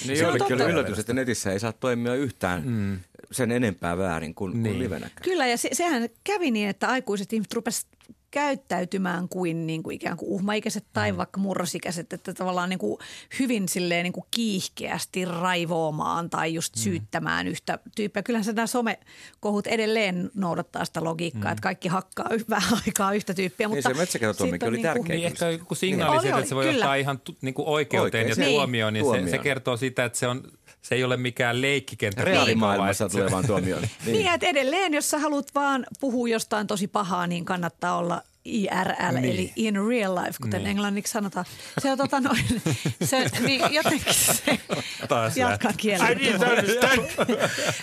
Niin 0.07 0.17
Se 0.17 0.27
on 0.27 0.37
totta. 0.37 0.65
yllätys, 0.65 0.99
että 0.99 1.13
netissä 1.13 1.51
ei 1.51 1.59
saa 1.59 1.73
toimia 1.73 2.15
yhtään 2.15 2.63
mm. 2.65 2.99
sen 3.31 3.51
enempää 3.51 3.97
väärin 3.97 4.35
kuin, 4.35 4.53
niin. 4.53 4.63
kuin 4.63 4.79
livenäkään. 4.79 5.23
Kyllä, 5.23 5.47
ja 5.47 5.57
se, 5.57 5.69
sehän 5.73 6.09
kävi 6.23 6.51
niin, 6.51 6.69
että 6.69 6.87
aikuiset 6.87 7.33
ihmiset 7.33 7.53
rupesivat 7.53 7.93
käyttäytymään 8.33 9.29
kuin, 9.29 9.67
niin 9.67 9.83
kuin 9.83 9.95
ikään 9.95 10.17
kuin 10.17 10.29
uhmaikäiset 10.29 10.85
tai 10.93 11.11
mm. 11.11 11.17
vaikka 11.17 11.39
murrosikäiset, 11.39 12.13
että 12.13 12.33
tavallaan 12.33 12.69
niin 12.69 12.79
kuin 12.79 12.97
hyvin 13.39 13.69
silleen 13.69 14.03
niin 14.03 14.13
kuin 14.13 14.25
kiihkeästi 14.31 15.25
raivoamaan 15.25 16.29
tai 16.29 16.53
just 16.53 16.75
syyttämään 16.75 17.47
yhtä 17.47 17.79
tyyppiä. 17.95 18.23
Kyllähän 18.23 18.43
se 18.45 18.53
nämä 18.53 18.67
somekohut 18.67 19.67
edelleen 19.67 20.31
noudattaa 20.35 20.85
sitä 20.85 21.03
logiikkaa, 21.03 21.43
mm. 21.43 21.51
että 21.51 21.61
kaikki 21.61 21.87
hakkaa 21.87 22.29
y- 22.31 22.45
vähän 22.49 22.79
aikaa 22.87 23.13
yhtä 23.13 23.33
tyyppiä. 23.33 23.67
Niin 23.67 23.77
mutta 23.77 23.89
se 23.89 23.95
metsäkäytötuomiokin 23.97 24.59
siitä 24.59 24.65
on 24.65 24.69
oli 24.69 24.77
niin 24.77 24.83
kuin- 24.93 24.93
tärkeä. 25.07 25.15
Niin 25.15 25.25
ehkä 25.27 25.49
joku 25.49 25.75
signaali 25.75 26.13
Oli, 26.15 26.21
siitä, 26.21 26.37
että 26.37 26.49
se 26.49 26.55
voi 26.55 26.63
kyllä. 26.65 26.77
johtaa 26.77 26.95
ihan 26.95 27.19
tu, 27.19 27.35
niin 27.41 27.53
kuin 27.53 27.67
oikeuteen 27.67 28.25
Oikein, 28.25 28.29
ja 28.29 28.35
se- 28.35 28.51
tuomioon, 28.51 28.93
niin 28.93 29.05
se, 29.05 29.09
se 29.11 29.17
tuomioon. 29.17 29.43
kertoo 29.43 29.77
sitä, 29.77 30.05
että 30.05 30.19
se, 30.19 30.27
on, 30.27 30.43
se 30.83 30.95
ei 30.95 31.03
ole 31.03 31.17
mikään 31.17 31.61
leikkikenttä. 31.61 32.23
Reaalimaailmassa 32.23 33.03
vaan 33.03 33.11
se- 33.11 33.17
tulevaan 33.17 33.47
tuomioon. 33.47 33.83
Niin, 34.05 34.27
että 34.27 34.47
edelleen, 34.47 34.93
jos 34.93 35.09
sä 35.09 35.19
haluat 35.19 35.47
vaan 35.55 35.85
puhua 35.99 36.27
jostain 36.27 36.67
tosi 36.67 36.87
pahaa, 36.87 37.27
niin 37.27 37.45
kannattaa 37.45 37.97
olla 37.97 38.21
IRL, 38.45 39.13
niin. 39.13 39.25
eli 39.25 39.53
in 39.55 39.75
real 39.87 40.15
life, 40.15 40.33
kuten 40.41 40.59
niin. 40.59 40.69
Englanniksi 40.69 41.11
sanotaan. 41.11 41.45
Se 41.77 41.91
on 41.91 41.97
tota 41.97 42.19
noin, 42.19 42.45
se, 43.03 43.25
niin 43.39 43.61
jotenkin 43.73 44.13
se, 44.13 44.59
Taas 45.07 45.37
jatkan 45.37 45.73
I 45.73 45.77
kieltä. 45.77 46.07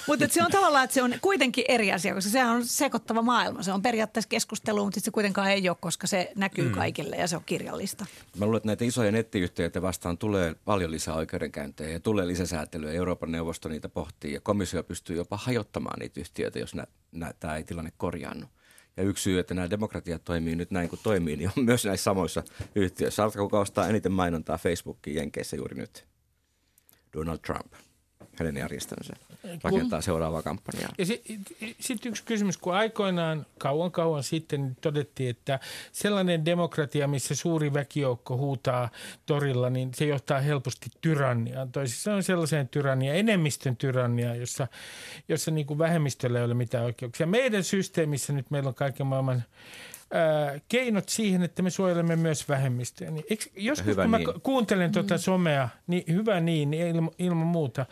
Mutta 0.07 0.29
se 0.29 0.43
on 0.43 0.51
tavallaan, 0.51 0.85
että 0.85 0.95
se 0.95 1.03
on 1.03 1.15
kuitenkin 1.23 1.65
eri 1.69 1.93
asia, 1.93 2.15
koska 2.15 2.31
se 2.31 2.45
on 2.45 2.67
sekoittava 2.67 3.23
maailma. 3.23 3.63
Se 3.63 3.73
on 3.73 3.83
periaatteessa 3.83 4.29
keskustelu, 4.29 4.85
mutta 4.85 5.01
se 5.01 5.11
kuitenkaan 5.11 5.51
ei 5.51 5.69
ole, 5.69 5.77
koska 5.81 6.07
se 6.07 6.33
näkyy 6.37 6.69
mm. 6.69 6.75
kaikille 6.75 7.17
ja 7.17 7.29
se 7.29 7.37
on 7.37 7.43
kirjallista. 7.47 8.07
Mä 8.39 8.45
luulen, 8.45 8.57
että 8.57 8.67
näitä 8.67 8.85
isoja 8.85 9.13
nettiyhtiöitä 9.13 9.83
vastaan 9.83 10.19
tulee 10.19 10.55
paljon 10.65 10.91
lisää 10.91 11.15
oikeudenkäyntejä 11.15 11.91
ja 11.91 12.01
tulee 12.01 12.27
lisäsäätelyä. 12.27 12.93
Euroopan 12.93 13.33
neuvosto 13.33 13.69
niitä 13.69 13.89
pohtii 13.89 14.33
ja 14.33 14.41
komissio 14.41 14.83
pystyy 14.83 15.17
jopa 15.17 15.37
hajottamaan 15.37 15.99
niitä 15.99 16.21
yhtiöitä, 16.21 16.59
jos 16.59 16.75
nä, 16.75 16.87
nä, 17.13 17.33
tämä 17.41 17.57
ei 17.57 17.65
tilanne 17.65 17.93
korjaannu. 17.97 18.47
Ja 19.01 19.07
yksi 19.07 19.23
syy, 19.23 19.39
että 19.39 19.55
nämä 19.55 19.71
demokratiat 19.71 20.25
toimii 20.25 20.57
nyt 20.57 20.71
näin 20.71 20.89
kuin 20.89 21.01
toimii, 21.03 21.37
niin 21.37 21.51
on 21.57 21.65
myös 21.65 21.85
näissä 21.85 22.05
samoissa 22.05 22.43
yhtiöissä. 22.75 23.23
Arvatko, 23.23 23.43
kuka 23.43 23.61
ostaa 23.61 23.89
eniten 23.89 24.13
mainontaa 24.13 24.59
Facebookiin 24.59 25.17
Jenkeissä 25.17 25.57
juuri 25.57 25.77
nyt? 25.77 26.07
Donald 27.13 27.39
Trump. 27.39 27.73
Hänen 28.41 28.57
järjestönsä 28.57 29.13
rakentaa 29.63 30.01
seuraavaa 30.01 30.43
kampanjaa. 30.43 30.93
Ja 30.99 31.07
sitten 31.07 31.39
sit 31.81 32.07
yksi 32.07 32.25
kysymys, 32.25 32.59
kun 32.59 32.75
aikoinaan 32.75 33.47
kauan 33.59 33.91
kauan 33.91 34.23
sitten 34.23 34.77
todettiin, 34.81 35.31
että 35.31 35.61
sellainen 35.93 36.45
demokratia, 36.45 37.09
missä 37.09 37.35
suuri 37.35 37.75
väkijoukko 37.75 38.37
huutaa 38.37 38.91
torilla, 39.27 39.71
niin 39.71 39.95
se 39.95 40.05
johtaa 40.05 40.41
helposti 40.41 40.91
tyranniaan. 41.01 41.73
Toisin 41.73 41.99
sanoen 41.99 42.23
sellaiseen 42.23 42.69
tyranniaan, 42.69 43.19
enemmistön 43.19 43.77
tyranniaan, 43.77 44.41
jossa, 44.41 44.69
jossa 45.29 45.51
niin 45.51 45.67
kuin 45.67 45.79
vähemmistöllä 45.79 46.39
ei 46.39 46.45
ole 46.45 46.55
mitään 46.55 46.85
oikeuksia. 46.85 47.27
Meidän 47.27 47.65
systeemissä 47.65 48.33
nyt 48.33 48.51
meillä 48.51 48.69
on 48.69 48.75
kaiken 48.75 49.07
maailman 49.07 49.43
ää, 50.11 50.61
keinot 50.69 51.09
siihen, 51.09 51.43
että 51.43 51.63
me 51.63 51.71
suojelemme 51.71 52.17
myös 52.17 52.49
vähemmistöjä. 52.49 53.11
Niin, 53.11 53.25
eikö, 53.31 53.45
joskus 53.57 53.87
hyvä 53.87 54.03
kun 54.03 54.11
mä 54.11 54.19
niin. 54.19 54.33
ku- 54.33 54.41
kuuntelen 54.41 54.93
tuota 54.93 55.19
somea, 55.19 55.69
niin 55.87 56.05
hyvä 56.09 56.41
niin, 56.41 56.71
niin 56.71 56.87
ilma, 56.87 57.11
ilman 57.19 57.47
muuta. 57.47 57.87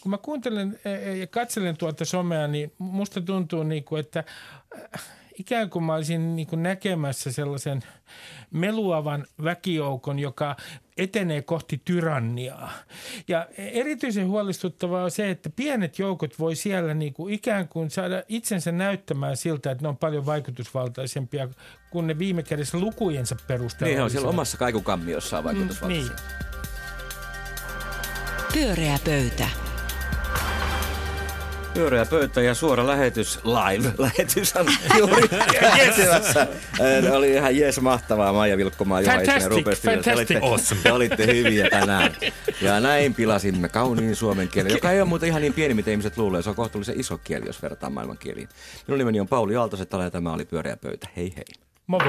Kun 0.00 0.10
mä 0.10 0.18
kuuntelen 0.18 0.80
ää, 0.84 0.92
ja 0.92 1.26
katselen 1.26 1.76
tuota 1.76 2.04
somea, 2.04 2.48
niin 2.48 2.72
musta 2.78 3.20
tuntuu 3.20 3.62
niin 3.62 3.84
kuin, 3.84 4.00
että 4.00 4.24
äh, 4.94 5.02
ikään 5.34 5.70
kuin 5.70 5.84
mä 5.84 5.94
olisin 5.94 6.36
niin 6.36 6.46
kuin 6.46 6.62
näkemässä 6.62 7.32
sellaisen 7.32 7.82
meluavan 8.50 9.26
väkijoukon, 9.44 10.18
joka 10.18 10.56
etenee 10.96 11.42
kohti 11.42 11.80
tyranniaa. 11.84 12.72
Ja 13.28 13.46
erityisen 13.56 14.28
huolestuttavaa 14.28 15.04
on 15.04 15.10
se, 15.10 15.30
että 15.30 15.50
pienet 15.50 15.98
joukot 15.98 16.38
voi 16.38 16.56
siellä 16.56 16.94
niin 16.94 17.14
kuin 17.14 17.34
ikään 17.34 17.68
kuin 17.68 17.90
saada 17.90 18.22
itsensä 18.28 18.72
näyttämään 18.72 19.36
siltä, 19.36 19.70
että 19.70 19.82
ne 19.82 19.88
on 19.88 19.96
paljon 19.96 20.26
vaikutusvaltaisempia 20.26 21.48
kuin 21.90 22.06
ne 22.06 22.18
viime 22.18 22.42
kädessä 22.42 22.78
lukujensa 22.78 23.36
perusteella. 23.46 23.94
Niin 23.94 24.02
on 24.02 24.10
siellä 24.10 24.28
omassa 24.28 24.58
kaikukammiossaan 24.58 25.44
vaikutusvaltaisia. 25.44 26.14
niin. 26.14 26.44
Pyöreä 28.52 28.98
pöytä. 29.04 29.48
Pyöreä 31.74 32.06
pöytä 32.06 32.40
ja 32.42 32.54
suora 32.54 32.86
lähetys, 32.86 33.40
live 33.44 33.92
lähetys 33.98 34.56
on 34.56 34.66
juuri 34.98 35.28
kääntymässä. 35.28 36.40
Äh, 36.40 37.12
Oli 37.12 37.32
ihan 37.32 37.56
jees 37.56 37.80
mahtavaa 37.80 38.32
Maija 38.32 38.56
Vilkkomaa, 38.56 39.00
Juha 39.00 39.14
Itsinen. 39.14 39.64
Te 39.64 39.70
fantastic. 39.74 40.14
olitte, 40.14 40.38
Awesome. 40.42 40.80
te 40.82 40.92
olitte 40.92 41.26
hyviä 41.26 41.70
tänään. 41.70 42.16
Ja 42.60 42.80
näin 42.80 43.14
pilasimme 43.14 43.68
kauniin 43.68 44.16
suomen 44.16 44.48
kielen, 44.48 44.72
joka 44.72 44.90
ei 44.90 45.00
ole 45.00 45.08
muuten 45.08 45.28
ihan 45.28 45.42
niin 45.42 45.54
pieni, 45.54 45.74
mitä 45.74 45.90
ihmiset 45.90 46.16
luulee. 46.16 46.42
Se 46.42 46.50
on 46.50 46.56
kohtuullisen 46.56 47.00
iso 47.00 47.18
kieli, 47.18 47.46
jos 47.46 47.62
verrataan 47.62 47.92
maailman 47.92 48.18
kieliin. 48.18 48.48
Minun 48.86 48.98
nimeni 48.98 49.20
on 49.20 49.28
Pauli 49.28 49.56
Aaltoset 49.56 49.92
ja 49.92 50.10
tämä 50.10 50.32
oli 50.32 50.44
Pyöreä 50.44 50.76
pöytä. 50.76 51.08
Hei 51.16 51.32
hei. 51.36 51.44
Moi. 51.86 52.00